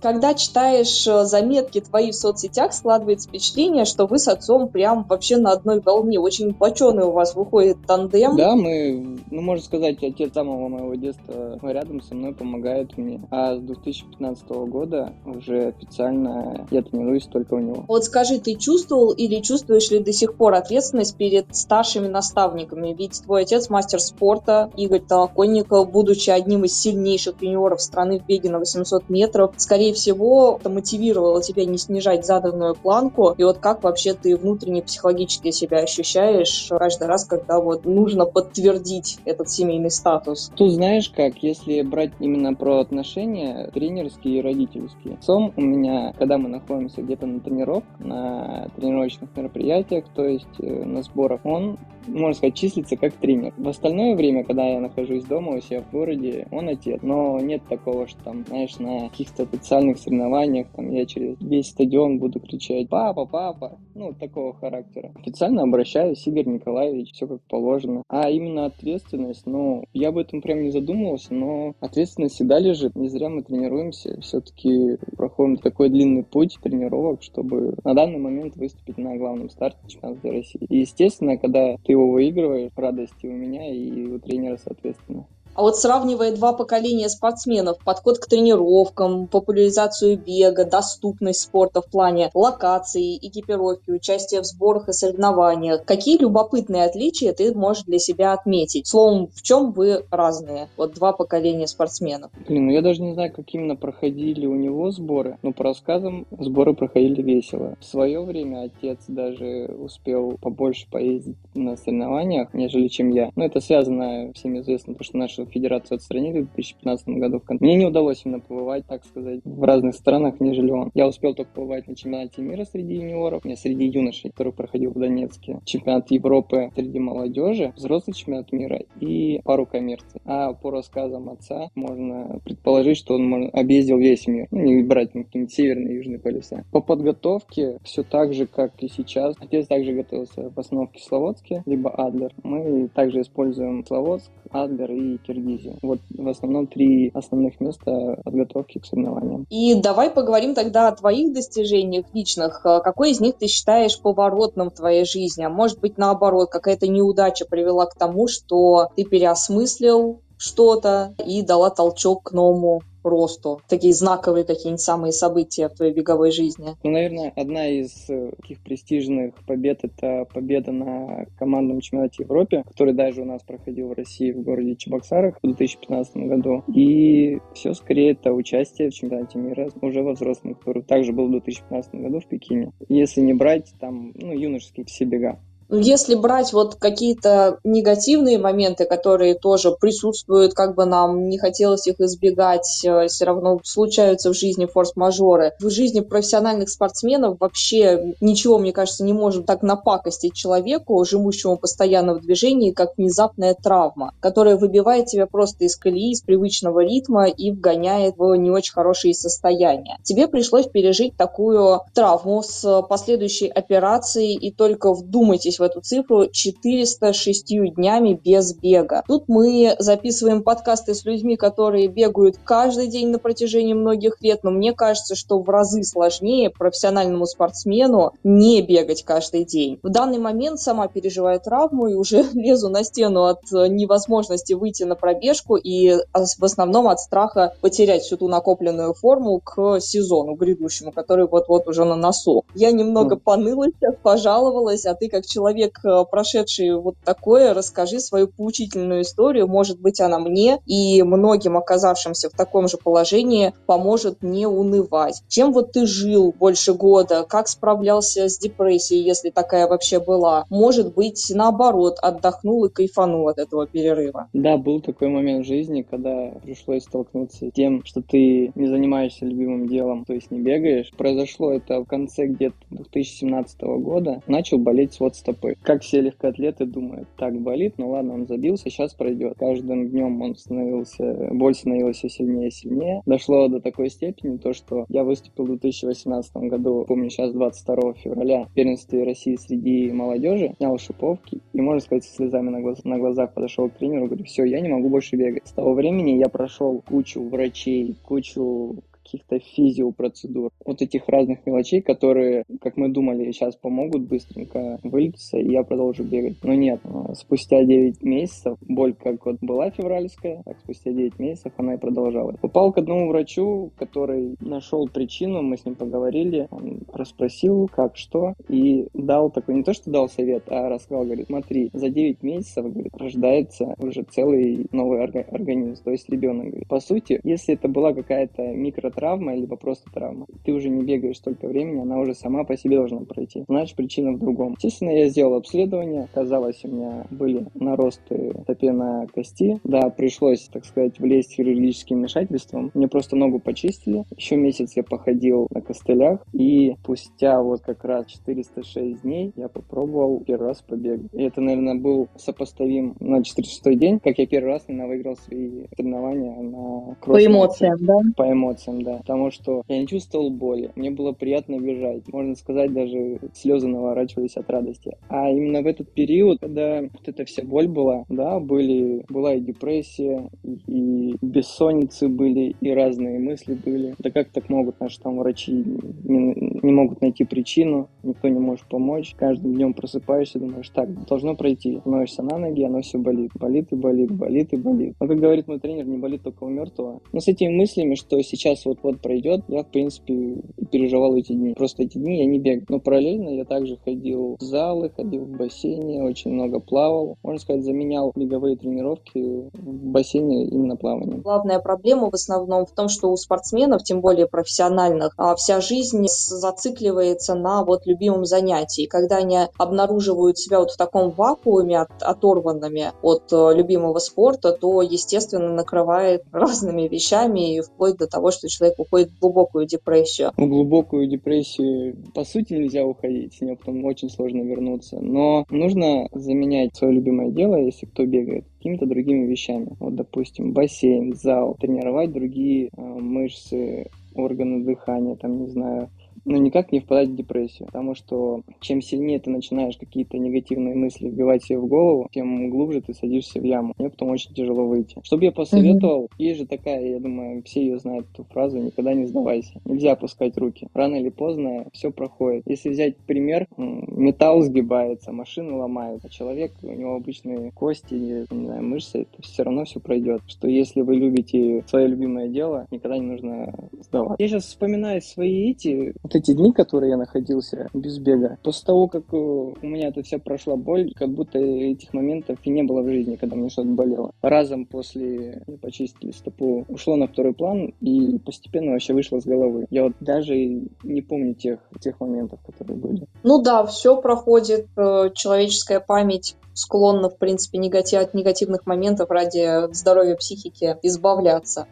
Когда 0.00 0.34
читаешь 0.34 1.06
э, 1.06 1.24
заметки 1.24 1.80
твои 1.80 2.10
в 2.10 2.14
соцсетях, 2.14 2.72
складывается 2.72 3.28
впечатление, 3.28 3.84
что 3.84 4.06
вы 4.06 4.18
с 4.18 4.28
отцом 4.28 4.68
прям 4.68 5.04
вообще 5.04 5.36
на 5.36 5.52
одной 5.52 5.80
волне. 5.80 6.20
Очень 6.20 6.54
плаченый 6.54 7.04
у 7.04 7.10
вас 7.10 7.34
выходит 7.34 7.78
тандем. 7.86 8.36
Да, 8.36 8.54
мы, 8.54 9.18
ну, 9.30 9.40
можно 9.40 9.64
сказать, 9.64 10.02
отец 10.02 10.32
самого 10.34 10.68
моего 10.68 10.94
детства 10.94 11.58
рядом 11.62 12.00
со 12.00 12.14
мной 12.14 12.34
помогает 12.34 12.96
мне. 12.96 13.20
А 13.30 13.56
с 13.56 13.60
2015 13.60 14.48
года 14.48 15.12
уже 15.24 15.68
официально 15.68 16.66
я 16.70 16.82
тренируюсь 16.82 17.24
только 17.24 17.54
у 17.54 17.58
него. 17.58 17.84
Вот 17.88 18.04
скажи, 18.04 18.38
ты 18.38 18.54
чувствовал 18.54 19.10
или 19.10 19.40
чувствуешь 19.40 19.90
ли 19.90 19.98
до 19.98 20.12
сих 20.12 20.36
пор 20.36 20.54
ответственность 20.54 21.16
перед 21.16 21.54
старшими 21.56 22.06
наставниками? 22.06 22.94
Ведь 22.96 23.22
твой 23.22 23.42
отец 23.42 23.68
мастер 23.68 24.00
спорта, 24.00 24.70
Игорь 24.76 25.02
Толоконников, 25.02 25.90
будучи 25.90 26.30
одним 26.30 26.64
из 26.64 26.78
сильнейших 26.78 27.36
тренеров 27.36 27.80
страны 27.80 28.20
в 28.20 28.26
беге 28.26 28.50
на 28.50 28.58
800 28.58 29.08
метров, 29.08 29.54
скорее 29.56 29.87
скорее 29.88 29.94
всего, 29.94 30.58
это 30.60 30.70
мотивировало 30.70 31.42
тебя 31.42 31.64
не 31.64 31.78
снижать 31.78 32.26
заданную 32.26 32.74
планку. 32.74 33.34
И 33.38 33.44
вот 33.44 33.58
как 33.58 33.82
вообще 33.82 34.14
ты 34.14 34.36
внутренне 34.36 34.82
психологически 34.82 35.50
себя 35.50 35.78
ощущаешь 35.78 36.68
каждый 36.68 37.06
раз, 37.06 37.24
когда 37.24 37.60
вот 37.60 37.84
нужно 37.84 38.24
подтвердить 38.26 39.18
этот 39.24 39.50
семейный 39.50 39.90
статус? 39.90 40.50
Тут 40.56 40.72
знаешь 40.72 41.10
как, 41.10 41.42
если 41.42 41.82
брать 41.82 42.12
именно 42.20 42.54
про 42.54 42.80
отношения 42.80 43.70
тренерские 43.72 44.38
и 44.38 44.42
родительские. 44.42 45.18
Сом 45.22 45.52
у 45.56 45.60
меня, 45.60 46.12
когда 46.18 46.38
мы 46.38 46.48
находимся 46.48 47.02
где-то 47.02 47.26
на 47.26 47.40
тренировках, 47.40 47.98
на 47.98 48.68
тренировочных 48.76 49.30
мероприятиях, 49.36 50.04
то 50.14 50.26
есть 50.26 50.46
э, 50.60 50.84
на 50.84 51.02
сборах, 51.02 51.40
он 51.44 51.78
можно 52.08 52.34
сказать, 52.34 52.54
числится 52.54 52.96
как 52.96 53.12
тренер. 53.14 53.52
В 53.56 53.68
остальное 53.68 54.16
время, 54.16 54.44
когда 54.44 54.66
я 54.66 54.80
нахожусь 54.80 55.24
дома 55.24 55.56
у 55.56 55.60
себя 55.60 55.82
в 55.82 55.90
городе, 55.90 56.46
он 56.50 56.68
отец. 56.68 57.00
Но 57.02 57.38
нет 57.40 57.62
такого, 57.68 58.06
что 58.06 58.18
там, 58.24 58.44
знаешь, 58.46 58.78
на 58.78 59.08
каких-то 59.08 59.46
официальных 59.78 59.98
соревнованиях 59.98 60.66
там 60.74 60.90
я 60.90 61.06
через 61.06 61.36
весь 61.40 61.68
стадион 61.68 62.18
буду 62.18 62.40
кричать 62.40 62.88
«Папа, 62.88 63.26
папа!» 63.26 63.78
Ну, 63.94 64.12
такого 64.12 64.54
характера. 64.54 65.12
Официально 65.18 65.62
обращаюсь, 65.62 66.24
Игорь 66.26 66.46
Николаевич, 66.46 67.12
все 67.12 67.26
как 67.26 67.40
положено. 67.42 68.04
А 68.08 68.30
именно 68.30 68.66
ответственность, 68.66 69.44
ну, 69.46 69.84
я 69.92 70.10
об 70.10 70.18
этом 70.18 70.40
прям 70.40 70.62
не 70.62 70.70
задумывался, 70.70 71.34
но 71.34 71.74
ответственность 71.80 72.36
всегда 72.36 72.60
лежит. 72.60 72.94
Не 72.94 73.08
зря 73.08 73.28
мы 73.28 73.42
тренируемся, 73.42 74.20
все-таки 74.20 74.98
проходим 75.16 75.56
такой 75.56 75.88
длинный 75.88 76.22
путь 76.22 76.58
тренировок, 76.62 77.22
чтобы 77.22 77.74
на 77.82 77.94
данный 77.94 78.18
момент 78.18 78.56
выступить 78.56 78.98
на 78.98 79.16
главном 79.16 79.50
старте 79.50 79.80
чемпионата 79.88 80.30
России. 80.30 80.64
И, 80.68 80.78
естественно, 80.78 81.36
когда 81.36 81.76
ты 81.78 81.92
его 81.92 82.10
выигрываешь, 82.10 82.70
радости 82.76 83.26
у 83.26 83.32
меня 83.32 83.68
и 83.68 84.06
у 84.06 84.20
тренера, 84.20 84.58
соответственно. 84.62 85.26
А 85.58 85.62
вот 85.62 85.76
сравнивая 85.76 86.32
два 86.36 86.52
поколения 86.52 87.08
спортсменов, 87.08 87.78
подход 87.84 88.20
к 88.20 88.26
тренировкам, 88.26 89.26
популяризацию 89.26 90.16
бега, 90.16 90.64
доступность 90.64 91.40
спорта 91.40 91.82
в 91.82 91.90
плане 91.90 92.30
локации, 92.32 93.16
экипировки, 93.16 93.90
участия 93.90 94.40
в 94.40 94.44
сборах 94.44 94.88
и 94.88 94.92
соревнованиях, 94.92 95.84
какие 95.84 96.16
любопытные 96.16 96.84
отличия 96.84 97.32
ты 97.32 97.52
можешь 97.52 97.82
для 97.82 97.98
себя 97.98 98.34
отметить? 98.34 98.86
Словом, 98.86 99.30
в 99.34 99.42
чем 99.42 99.72
вы 99.72 100.04
разные? 100.12 100.68
Вот 100.76 100.94
два 100.94 101.12
поколения 101.12 101.66
спортсменов. 101.66 102.30
Блин, 102.46 102.66
ну 102.66 102.70
я 102.70 102.80
даже 102.80 103.02
не 103.02 103.14
знаю, 103.14 103.32
как 103.32 103.52
именно 103.52 103.74
проходили 103.74 104.46
у 104.46 104.54
него 104.54 104.92
сборы, 104.92 105.38
но 105.42 105.52
по 105.52 105.64
рассказам 105.64 106.28
сборы 106.38 106.74
проходили 106.74 107.20
весело. 107.20 107.74
В 107.80 107.84
свое 107.84 108.20
время 108.20 108.70
отец 108.70 109.00
даже 109.08 109.74
успел 109.76 110.38
побольше 110.40 110.86
поездить 110.88 111.36
на 111.54 111.76
соревнованиях, 111.76 112.54
нежели 112.54 112.86
чем 112.86 113.10
я. 113.10 113.32
Но 113.34 113.44
это 113.44 113.58
связано, 113.58 114.32
всем 114.34 114.56
известно, 114.60 114.94
то, 114.94 115.02
что 115.02 115.16
наша 115.16 115.47
федерацию 115.48 115.96
отстранили 115.96 116.40
в 116.40 116.54
2015 116.54 117.08
году. 117.08 117.42
Мне 117.60 117.76
не 117.76 117.86
удалось 117.86 118.22
именно 118.24 118.40
побывать, 118.40 118.86
так 118.86 119.04
сказать, 119.04 119.40
в 119.44 119.62
разных 119.62 119.94
странах, 119.94 120.40
нежели 120.40 120.70
он. 120.70 120.90
Я 120.94 121.08
успел 121.08 121.34
только 121.34 121.52
побывать 121.52 121.88
на 121.88 121.96
чемпионате 121.96 122.42
мира 122.42 122.64
среди 122.64 122.94
юниоров, 122.94 123.44
не 123.44 123.56
среди 123.56 123.86
юношей, 123.86 124.30
который 124.30 124.52
проходил 124.52 124.90
в 124.90 124.98
Донецке, 124.98 125.60
чемпионат 125.64 126.10
Европы 126.10 126.70
среди 126.74 126.98
молодежи, 126.98 127.72
взрослый 127.76 128.14
чемпионат 128.14 128.52
мира 128.52 128.80
и 129.00 129.40
пару 129.44 129.66
коммерций. 129.66 130.20
А 130.24 130.52
по 130.52 130.70
рассказам 130.70 131.28
отца 131.30 131.70
можно 131.74 132.40
предположить, 132.44 132.98
что 132.98 133.14
он 133.14 133.50
объездил 133.52 133.98
весь 133.98 134.26
мир. 134.26 134.48
Ну, 134.50 134.60
не 134.60 134.82
брать 134.82 135.12
какие-нибудь 135.12 135.52
северные 135.52 135.94
и 135.94 135.96
южные 135.96 136.18
полюса. 136.18 136.64
По 136.72 136.80
подготовке 136.80 137.78
все 137.82 138.02
так 138.02 138.34
же, 138.34 138.46
как 138.46 138.82
и 138.82 138.88
сейчас. 138.88 139.34
Отец 139.38 139.66
также 139.66 139.92
готовился 139.92 140.50
в 140.50 140.58
остановке 140.58 141.00
Славодске, 141.02 141.62
либо 141.66 141.90
Адлер. 141.90 142.32
Мы 142.42 142.88
также 142.88 143.20
используем 143.20 143.84
Славодск, 143.84 144.30
Адлер 144.50 144.90
и 144.92 145.18
Киргизии. 145.28 145.78
Вот 145.82 146.00
в 146.08 146.28
основном 146.28 146.66
три 146.66 147.10
основных 147.14 147.60
места 147.60 148.20
подготовки 148.24 148.78
к 148.78 148.86
соревнованиям. 148.86 149.44
И 149.50 149.74
давай 149.74 150.10
поговорим 150.10 150.54
тогда 150.54 150.88
о 150.88 150.96
твоих 150.96 151.34
достижениях 151.34 152.06
личных. 152.14 152.62
Какой 152.62 153.10
из 153.10 153.20
них 153.20 153.36
ты 153.36 153.46
считаешь 153.46 154.00
поворотным 154.00 154.70
в 154.70 154.74
твоей 154.74 155.04
жизни? 155.04 155.44
А 155.44 155.50
может 155.50 155.80
быть, 155.80 155.98
наоборот, 155.98 156.48
какая-то 156.50 156.88
неудача 156.88 157.44
привела 157.44 157.86
к 157.86 157.94
тому, 157.94 158.26
что 158.26 158.88
ты 158.96 159.04
переосмыслил 159.04 160.22
что-то 160.38 161.14
и 161.26 161.42
дала 161.42 161.68
толчок 161.68 162.22
к 162.22 162.32
новому 162.32 162.80
росту? 163.08 163.60
Такие 163.68 163.92
знаковые 163.92 164.44
какие-нибудь 164.44 164.80
самые 164.80 165.12
события 165.12 165.68
в 165.68 165.74
твоей 165.74 165.92
беговой 165.92 166.30
жизни? 166.30 166.76
Ну, 166.82 166.90
наверное, 166.90 167.32
одна 167.36 167.68
из 167.68 168.08
э, 168.08 168.30
таких 168.40 168.60
престижных 168.60 169.34
побед— 169.46 169.80
это 169.82 170.26
победа 170.32 170.72
на 170.72 171.26
командном 171.38 171.80
чемпионате 171.80 172.24
Европы, 172.24 172.62
который 172.66 172.94
даже 172.94 173.22
у 173.22 173.24
нас 173.24 173.42
проходил 173.42 173.88
в 173.88 173.92
России 173.92 174.32
в 174.32 174.42
городе 174.42 174.76
Чебоксарах 174.76 175.38
в 175.42 175.46
2015 175.46 176.16
году. 176.16 176.64
И 176.74 177.38
все 177.54 177.74
скорее 177.74 178.12
это 178.12 178.32
участие 178.32 178.90
в 178.90 178.94
чемпионате 178.94 179.38
мира 179.38 179.70
уже 179.80 180.02
во 180.02 180.12
взрослом, 180.12 180.54
который 180.54 180.82
также 180.82 181.12
был 181.12 181.28
в 181.28 181.32
2015 181.32 181.94
году 181.94 182.20
в 182.20 182.26
Пекине. 182.26 182.72
Если 182.88 183.20
не 183.20 183.34
брать 183.34 183.72
там, 183.80 184.12
ну, 184.14 184.32
юношеские 184.32 184.86
все 184.86 185.04
бега. 185.04 185.38
Если 185.70 186.14
брать 186.14 186.52
вот 186.54 186.76
какие-то 186.76 187.58
негативные 187.62 188.38
моменты, 188.38 188.86
которые 188.86 189.34
тоже 189.34 189.72
присутствуют, 189.72 190.54
как 190.54 190.74
бы 190.74 190.86
нам 190.86 191.28
не 191.28 191.36
хотелось 191.36 191.86
их 191.86 192.00
избегать, 192.00 192.82
э, 192.84 193.08
все 193.08 193.24
равно 193.26 193.60
случаются 193.64 194.30
в 194.30 194.34
жизни 194.34 194.64
форс-мажоры. 194.66 195.52
В 195.60 195.68
жизни 195.68 196.00
профессиональных 196.00 196.70
спортсменов 196.70 197.36
вообще 197.38 198.14
ничего, 198.22 198.58
мне 198.58 198.72
кажется, 198.72 199.04
не 199.04 199.12
может 199.12 199.44
так 199.44 199.62
напакостить 199.62 200.32
человеку, 200.32 201.04
живущему 201.04 201.58
постоянно 201.58 202.14
в 202.14 202.22
движении, 202.22 202.70
как 202.70 202.96
внезапная 202.96 203.54
травма, 203.54 204.14
которая 204.20 204.56
выбивает 204.56 205.06
тебя 205.06 205.26
просто 205.26 205.64
из 205.64 205.76
колеи, 205.76 206.12
из 206.12 206.22
привычного 206.22 206.80
ритма 206.80 207.28
и 207.28 207.50
вгоняет 207.50 208.14
в 208.16 208.34
не 208.36 208.50
очень 208.50 208.72
хорошие 208.72 209.12
состояния. 209.12 209.98
Тебе 210.02 210.28
пришлось 210.28 210.66
пережить 210.66 211.16
такую 211.16 211.80
травму 211.94 212.42
с 212.42 212.82
последующей 212.88 213.48
операцией, 213.48 214.34
и 214.34 214.50
только 214.50 214.94
вдумайтесь 214.94 215.57
в 215.58 215.62
эту 215.62 215.80
цифру, 215.80 216.26
406 216.30 217.74
днями 217.74 218.18
без 218.22 218.54
бега. 218.54 219.02
Тут 219.06 219.24
мы 219.28 219.74
записываем 219.78 220.42
подкасты 220.42 220.94
с 220.94 221.04
людьми, 221.04 221.36
которые 221.36 221.88
бегают 221.88 222.36
каждый 222.44 222.88
день 222.88 223.08
на 223.08 223.18
протяжении 223.18 223.74
многих 223.74 224.20
лет, 224.20 224.44
но 224.44 224.50
мне 224.50 224.72
кажется, 224.72 225.14
что 225.14 225.40
в 225.40 225.48
разы 225.48 225.82
сложнее 225.82 226.50
профессиональному 226.50 227.26
спортсмену 227.26 228.12
не 228.24 228.62
бегать 228.62 229.04
каждый 229.04 229.44
день. 229.44 229.78
В 229.82 229.90
данный 229.90 230.18
момент 230.18 230.60
сама 230.60 230.88
переживаю 230.88 231.40
травму 231.40 231.88
и 231.88 231.94
уже 231.94 232.24
лезу 232.34 232.68
на 232.68 232.84
стену 232.84 233.24
от 233.24 233.42
невозможности 233.50 234.52
выйти 234.52 234.82
на 234.84 234.94
пробежку 234.94 235.56
и 235.56 235.96
в 236.12 236.44
основном 236.44 236.88
от 236.88 237.00
страха 237.00 237.54
потерять 237.60 238.02
всю 238.02 238.16
ту 238.16 238.28
накопленную 238.28 238.94
форму 238.94 239.40
к 239.40 239.80
сезону 239.80 240.34
грядущему, 240.34 240.92
который 240.92 241.26
вот-вот 241.26 241.66
уже 241.68 241.84
на 241.84 241.96
носу. 241.96 242.44
Я 242.54 242.70
немного 242.72 243.16
понылась, 243.16 243.72
пожаловалась, 244.02 244.86
а 244.86 244.94
ты 244.94 245.08
как 245.08 245.26
человек, 245.26 245.47
э, 245.52 246.04
прошедший 246.10 246.74
вот 246.76 246.96
такое, 247.04 247.54
расскажи 247.54 248.00
свою 248.00 248.28
поучительную 248.28 249.02
историю. 249.02 249.46
Может 249.46 249.80
быть, 249.80 250.00
она 250.00 250.18
мне 250.18 250.58
и 250.66 251.02
многим 251.02 251.56
оказавшимся 251.56 252.30
в 252.30 252.32
таком 252.32 252.68
же 252.68 252.76
положении 252.76 253.52
поможет 253.66 254.22
не 254.22 254.46
унывать. 254.46 255.22
Чем 255.28 255.52
вот 255.52 255.72
ты 255.72 255.86
жил 255.86 256.34
больше 256.38 256.74
года? 256.74 257.24
Как 257.28 257.48
справлялся 257.48 258.28
с 258.28 258.38
депрессией, 258.38 259.02
если 259.02 259.30
такая 259.30 259.66
вообще 259.66 260.00
была? 260.00 260.44
Может 260.50 260.94
быть, 260.94 261.30
наоборот, 261.34 261.98
отдохнул 262.00 262.64
и 262.64 262.70
кайфанул 262.70 263.28
от 263.28 263.38
этого 263.38 263.66
перерыва? 263.66 264.28
Да, 264.32 264.56
был 264.56 264.80
такой 264.80 265.08
момент 265.08 265.44
в 265.44 265.48
жизни, 265.48 265.82
когда 265.82 266.32
пришлось 266.42 266.84
столкнуться 266.84 267.48
с 267.48 267.52
тем, 267.52 267.84
что 267.84 268.02
ты 268.02 268.52
не 268.54 268.66
занимаешься 268.66 269.24
любимым 269.24 269.68
делом, 269.68 270.04
то 270.04 270.12
есть 270.12 270.30
не 270.30 270.40
бегаешь. 270.40 270.90
Произошло 270.96 271.52
это 271.52 271.80
в 271.80 271.84
конце 271.84 272.26
где-то 272.26 272.56
2017 272.70 273.60
года. 273.62 274.22
Начал 274.26 274.58
болеть 274.58 274.94
свод 274.94 275.16
стопы. 275.16 275.37
Как 275.62 275.82
все 275.82 276.00
легкоатлеты 276.00 276.66
думают, 276.66 277.08
так 277.16 277.38
болит, 277.40 277.74
ну 277.78 277.90
ладно, 277.90 278.14
он 278.14 278.26
забился, 278.26 278.70
сейчас 278.70 278.94
пройдет. 278.94 279.34
Каждым 279.38 279.88
днем 279.88 280.20
он 280.20 280.36
становился, 280.36 281.28
боль 281.32 281.54
становилась 281.54 281.96
все 281.96 282.08
сильнее 282.08 282.48
и 282.48 282.52
сильнее. 282.52 283.02
Дошло 283.06 283.48
до 283.48 283.60
такой 283.60 283.90
степени, 283.90 284.36
то, 284.36 284.52
что 284.52 284.86
я 284.88 285.04
выступил 285.04 285.44
в 285.44 285.48
2018 285.48 286.36
году, 286.36 286.84
помню, 286.86 287.10
сейчас 287.10 287.32
22 287.32 287.94
февраля, 287.94 288.44
в 288.44 288.54
первенстве 288.54 289.04
России 289.04 289.36
среди 289.36 289.90
молодежи, 289.92 290.54
снял 290.58 290.78
шиповки 290.78 291.40
и, 291.52 291.60
можно 291.60 291.80
сказать, 291.80 292.04
со 292.04 292.14
слезами 292.14 292.50
на, 292.50 292.60
глаз, 292.60 292.84
на 292.84 292.98
глазах 292.98 293.34
подошел 293.34 293.68
к 293.68 293.74
тренеру, 293.74 294.06
говорю, 294.06 294.24
все, 294.24 294.44
я 294.44 294.60
не 294.60 294.68
могу 294.68 294.88
больше 294.88 295.16
бегать. 295.16 295.46
С 295.46 295.52
того 295.52 295.74
времени 295.74 296.18
я 296.18 296.28
прошел 296.28 296.82
кучу 296.86 297.22
врачей, 297.22 297.96
кучу 298.04 298.82
каких-то 299.08 299.38
физиопроцедур, 299.38 300.50
вот 300.64 300.82
этих 300.82 301.08
разных 301.08 301.46
мелочей, 301.46 301.80
которые, 301.80 302.44
как 302.60 302.76
мы 302.76 302.88
думали, 302.88 303.30
сейчас 303.32 303.56
помогут 303.56 304.02
быстренько 304.02 304.78
вылиться, 304.82 305.38
и 305.38 305.50
я 305.50 305.62
продолжу 305.62 306.04
бегать. 306.04 306.36
Но 306.42 306.54
нет, 306.54 306.80
а, 306.84 307.14
спустя 307.14 307.64
9 307.64 308.02
месяцев, 308.02 308.58
боль 308.60 308.94
как 308.94 309.24
вот 309.24 309.38
была 309.40 309.70
февральская, 309.70 310.42
так 310.44 310.58
спустя 310.58 310.92
9 310.92 311.18
месяцев 311.18 311.52
она 311.56 311.74
и 311.74 311.78
продолжалась. 311.78 312.38
Попал 312.40 312.72
к 312.72 312.78
одному 312.78 313.08
врачу, 313.08 313.72
который 313.76 314.36
нашел 314.40 314.86
причину, 314.88 315.42
мы 315.42 315.56
с 315.56 315.64
ним 315.64 315.74
поговорили, 315.74 316.48
он 316.50 316.82
расспросил, 316.92 317.68
как, 317.68 317.96
что, 317.96 318.34
и 318.48 318.86
дал 318.92 319.30
такой, 319.30 319.54
не 319.54 319.62
то 319.62 319.72
что 319.72 319.90
дал 319.90 320.08
совет, 320.08 320.44
а 320.48 320.68
рассказал, 320.68 321.04
говорит, 321.04 321.26
смотри, 321.26 321.70
за 321.72 321.88
9 321.88 322.22
месяцев, 322.22 322.70
говорит, 322.70 322.94
рождается 322.96 323.74
уже 323.78 324.02
целый 324.02 324.66
новый 324.72 325.02
организм, 325.02 325.82
то 325.82 325.90
есть 325.90 326.08
ребенок, 326.10 326.48
говорит. 326.48 326.68
По 326.68 326.80
сути, 326.80 327.20
если 327.24 327.54
это 327.54 327.68
была 327.68 327.94
какая-то 327.94 328.42
микро 328.42 328.90
травма, 328.98 329.34
либо 329.34 329.56
просто 329.56 329.90
травма. 329.92 330.26
Ты 330.44 330.52
уже 330.52 330.68
не 330.68 330.82
бегаешь 330.82 331.18
столько 331.18 331.46
времени, 331.46 331.82
она 331.82 332.00
уже 332.00 332.14
сама 332.14 332.42
по 332.42 332.56
себе 332.56 332.76
должна 332.76 333.00
пройти. 333.00 333.44
Значит, 333.46 333.76
причина 333.76 334.12
в 334.12 334.18
другом. 334.18 334.54
Естественно, 334.54 334.90
я 334.90 335.08
сделал 335.08 335.34
обследование. 335.34 336.08
Оказалось, 336.12 336.64
у 336.64 336.68
меня 336.68 337.06
были 337.10 337.46
наросты 337.54 338.34
топена 338.46 339.06
кости. 339.14 339.60
Да, 339.62 339.90
пришлось, 339.90 340.48
так 340.52 340.64
сказать, 340.64 340.98
влезть 340.98 341.34
хирургическим 341.34 341.98
вмешательством. 341.98 342.72
Мне 342.74 342.88
просто 342.88 343.14
ногу 343.14 343.38
почистили. 343.38 344.04
Еще 344.16 344.36
месяц 344.36 344.76
я 344.76 344.82
походил 344.82 345.46
на 345.50 345.60
костылях. 345.60 346.26
И 346.32 346.74
спустя 346.82 347.40
вот 347.40 347.60
как 347.60 347.84
раз 347.84 348.06
406 348.06 349.02
дней 349.02 349.32
я 349.36 349.48
попробовал 349.48 350.24
первый 350.26 350.48
раз 350.48 350.60
побегать. 350.62 351.12
И 351.12 351.22
это, 351.22 351.40
наверное, 351.40 351.76
был 351.76 352.08
сопоставим 352.16 352.96
на 352.98 353.22
406 353.22 353.78
день, 353.78 354.00
как 354.00 354.18
я 354.18 354.26
первый 354.26 354.48
раз, 354.48 354.66
наверное, 354.66 354.88
выиграл 354.88 355.16
свои 355.16 355.66
соревнования 355.76 356.42
на 356.42 356.96
По 357.04 357.24
эмоциям, 357.24 357.76
да? 357.80 357.98
По 358.16 358.32
эмоциям, 358.32 358.82
да 358.82 358.87
да, 358.88 358.98
потому 358.98 359.30
что 359.30 359.62
я 359.68 359.78
не 359.78 359.86
чувствовал 359.86 360.30
боли, 360.30 360.70
мне 360.76 360.90
было 360.90 361.12
приятно 361.12 361.58
бежать, 361.58 362.02
можно 362.12 362.34
сказать, 362.34 362.72
даже 362.72 363.18
слезы 363.34 363.68
наворачивались 363.68 364.36
от 364.36 364.48
радости. 364.50 364.96
А 365.08 365.30
именно 365.30 365.62
в 365.62 365.66
этот 365.66 365.92
период, 365.92 366.38
когда 366.40 366.82
вот 366.82 367.06
эта 367.06 367.24
вся 367.24 367.42
боль 367.42 367.68
была, 367.68 368.04
да, 368.08 368.40
были, 368.40 369.04
была 369.08 369.34
и 369.34 369.40
депрессия, 369.40 370.30
и 370.66 371.14
бессонницы 371.20 372.08
были, 372.08 372.56
и 372.60 372.70
разные 372.70 373.18
мысли 373.18 373.54
были. 373.54 373.94
Да 373.98 374.10
как 374.10 374.30
так 374.30 374.48
могут 374.48 374.80
наши 374.80 375.00
там 375.00 375.18
врачи 375.18 375.52
не, 375.52 376.60
не 376.62 376.72
могут 376.72 377.00
найти 377.00 377.24
причину, 377.24 377.88
никто 378.02 378.28
не 378.28 378.38
может 378.38 378.66
помочь. 378.68 379.14
Каждым 379.16 379.54
днем 379.54 379.74
просыпаешься, 379.74 380.38
думаешь, 380.38 380.68
так, 380.70 380.88
должно 381.06 381.34
пройти. 381.34 381.78
Становишься 381.80 382.22
на 382.22 382.38
ноги, 382.38 382.62
оно 382.62 382.80
все 382.80 382.98
болит. 382.98 383.30
Болит 383.34 383.72
и 383.72 383.76
болит, 383.76 384.10
болит 384.10 384.52
и 384.52 384.56
болит. 384.56 384.94
Но, 385.00 385.06
как 385.06 385.18
говорит 385.18 385.48
мой 385.48 385.60
тренер, 385.60 385.86
не 385.86 385.98
болит 385.98 386.22
только 386.22 386.44
у 386.44 386.48
мертвого. 386.48 387.00
Но 387.12 387.20
с 387.20 387.28
этими 387.28 387.54
мыслями, 387.54 387.94
что 387.94 388.20
сейчас 388.22 388.64
вот 388.64 388.77
вот 388.82 389.00
пройдет, 389.00 389.42
я, 389.48 389.62
в 389.62 389.68
принципе, 389.68 390.42
переживал 390.70 391.16
эти 391.16 391.32
дни. 391.32 391.54
Просто 391.54 391.82
эти 391.82 391.98
дни 391.98 392.18
я 392.18 392.26
не 392.26 392.38
бегал. 392.38 392.66
Но 392.68 392.80
параллельно 392.80 393.30
я 393.30 393.44
также 393.44 393.76
ходил 393.84 394.36
в 394.38 394.42
залы, 394.42 394.90
ходил 394.94 395.24
в 395.24 395.36
бассейне, 395.36 396.02
очень 396.02 396.32
много 396.32 396.60
плавал. 396.60 397.16
Можно 397.22 397.40
сказать, 397.40 397.64
заменял 397.64 398.12
беговые 398.14 398.56
тренировки 398.56 399.50
в 399.52 399.86
бассейне 399.86 400.46
именно 400.46 400.76
плаванием. 400.76 401.20
Главная 401.22 401.60
проблема 401.60 402.10
в 402.10 402.14
основном 402.14 402.66
в 402.66 402.72
том, 402.72 402.88
что 402.88 403.10
у 403.10 403.16
спортсменов, 403.16 403.82
тем 403.82 404.00
более 404.00 404.26
профессиональных, 404.26 405.14
а, 405.16 405.34
вся 405.34 405.60
жизнь 405.60 406.04
зацикливается 406.06 407.34
на 407.34 407.64
вот 407.64 407.86
любимом 407.86 408.24
занятии. 408.24 408.86
Когда 408.86 409.16
они 409.16 409.38
обнаруживают 409.56 410.38
себя 410.38 410.58
вот 410.60 410.70
в 410.70 410.76
таком 410.76 411.10
вакууме, 411.10 411.80
от, 411.80 412.02
оторванными 412.02 412.92
от 413.02 413.32
э, 413.32 413.54
любимого 413.54 413.98
спорта, 413.98 414.52
то, 414.52 414.82
естественно, 414.82 415.52
накрывает 415.52 416.24
разными 416.32 416.88
вещами 416.88 417.56
и 417.56 417.60
вплоть 417.60 417.96
до 417.96 418.06
того, 418.06 418.30
что 418.30 418.48
человек 418.48 418.67
человек 418.68 418.78
уходит 418.78 419.10
в 419.10 419.20
глубокую 419.20 419.66
депрессию. 419.66 420.32
В 420.36 420.46
глубокую 420.46 421.08
депрессию, 421.08 421.96
по 422.14 422.24
сути, 422.24 422.54
нельзя 422.54 422.84
уходить, 422.84 423.34
с 423.34 423.40
нее 423.40 423.56
потом 423.56 423.84
очень 423.84 424.10
сложно 424.10 424.42
вернуться. 424.42 424.98
Но 425.00 425.46
нужно 425.50 426.08
заменять 426.12 426.76
свое 426.76 426.94
любимое 426.94 427.30
дело, 427.30 427.56
если 427.56 427.86
кто 427.86 428.04
бегает, 428.04 428.44
какими-то 428.58 428.86
другими 428.86 429.26
вещами. 429.26 429.68
Вот, 429.80 429.94
допустим, 429.94 430.52
бассейн, 430.52 431.14
зал, 431.14 431.56
тренировать 431.60 432.12
другие 432.12 432.68
э, 432.68 432.80
мышцы, 432.80 433.86
органы 434.14 434.64
дыхания, 434.64 435.16
там, 435.16 435.40
не 435.40 435.48
знаю, 435.48 435.90
ну, 436.24 436.36
никак 436.36 436.72
не 436.72 436.80
впадать 436.80 437.08
в 437.08 437.16
депрессию, 437.16 437.66
потому 437.66 437.94
что 437.94 438.42
чем 438.60 438.80
сильнее 438.80 439.18
ты 439.18 439.30
начинаешь 439.30 439.76
какие-то 439.76 440.18
негативные 440.18 440.74
мысли 440.74 441.08
вбивать 441.08 441.44
себе 441.44 441.58
в 441.58 441.66
голову, 441.66 442.08
тем 442.12 442.50
глубже 442.50 442.80
ты 442.80 442.94
садишься 442.94 443.40
в 443.40 443.44
яму. 443.44 443.74
Мне 443.78 443.90
потом 443.90 444.10
очень 444.10 444.34
тяжело 444.34 444.66
выйти. 444.66 445.00
Что 445.02 445.16
бы 445.16 445.24
я 445.24 445.32
посоветовал, 445.32 446.04
mm-hmm. 446.04 446.14
есть 446.18 446.40
же 446.40 446.46
такая, 446.46 446.84
я 446.84 447.00
думаю, 447.00 447.42
все 447.44 447.60
ее 447.62 447.78
знают 447.78 448.06
эту 448.12 448.24
фразу, 448.24 448.58
никогда 448.58 448.94
не 448.94 449.06
сдавайся. 449.06 449.60
Нельзя 449.64 449.92
опускать 449.92 450.36
руки. 450.38 450.68
Рано 450.74 450.96
или 450.96 451.08
поздно 451.08 451.66
все 451.72 451.90
проходит. 451.90 452.42
Если 452.46 452.70
взять 452.70 452.96
пример, 452.96 453.46
металл 453.56 454.42
сгибается, 454.42 455.12
машина 455.12 455.56
ломается, 455.56 456.08
человек, 456.08 456.52
у 456.62 456.72
него 456.72 456.94
обычные 456.94 457.50
кости, 457.52 457.94
не 457.94 458.24
знаю, 458.24 458.62
мышцы, 458.62 459.02
это 459.02 459.22
все 459.22 459.42
равно 459.42 459.64
все 459.64 459.80
пройдет. 459.80 460.22
Что 460.26 460.48
если 460.48 460.82
вы 460.82 460.96
любите 460.96 461.64
свое 461.66 461.86
любимое 461.88 462.28
дело, 462.28 462.66
никогда 462.70 462.98
не 462.98 463.06
нужно 463.06 463.54
сдаваться. 463.80 464.16
Я 464.18 464.28
сейчас 464.28 464.44
вспоминаю 464.44 465.00
свои 465.02 465.50
эти 465.50 465.92
вот 466.08 466.16
эти 466.16 466.32
дни, 466.32 466.52
которые 466.52 466.90
я 466.90 466.96
находился 466.96 467.68
без 467.74 467.98
бега, 467.98 468.38
после 468.42 468.66
того, 468.66 468.88
как 468.88 469.04
э, 469.12 469.16
у 469.16 469.66
меня 469.66 469.88
эта 469.88 470.02
вся 470.02 470.18
прошла 470.18 470.56
боль, 470.56 470.92
как 470.94 471.10
будто 471.10 471.38
этих 471.38 471.92
моментов 471.92 472.38
и 472.44 472.50
не 472.50 472.62
было 472.62 472.82
в 472.82 472.88
жизни, 472.88 473.16
когда 473.16 473.36
мне 473.36 473.50
что-то 473.50 473.68
болело. 473.68 474.12
Разом 474.22 474.64
после 474.64 475.42
почистили 475.60 476.12
стопу 476.12 476.64
ушло 476.68 476.96
на 476.96 477.06
второй 477.06 477.34
план 477.34 477.74
и 477.80 478.18
постепенно 478.18 478.72
вообще 478.72 478.94
вышло 478.94 479.20
с 479.20 479.24
головы. 479.24 479.66
Я 479.70 479.84
вот 479.84 479.92
даже 480.00 480.34
не 480.82 481.02
помню 481.02 481.34
тех, 481.34 481.60
тех 481.80 482.00
моментов, 482.00 482.40
которые 482.44 482.78
были. 482.78 483.06
Ну 483.22 483.42
да, 483.42 483.66
все 483.66 484.00
проходит, 484.00 484.66
э, 484.76 485.10
человеческая 485.14 485.80
память 485.80 486.36
склонна, 486.54 487.08
в 487.08 487.18
принципе, 487.18 487.58
негатив, 487.58 488.00
от 488.00 488.14
негативных 488.14 488.66
моментов 488.66 489.10
ради 489.10 489.72
здоровья 489.72 490.16
психики 490.16 490.76
избавляться. 490.82 491.66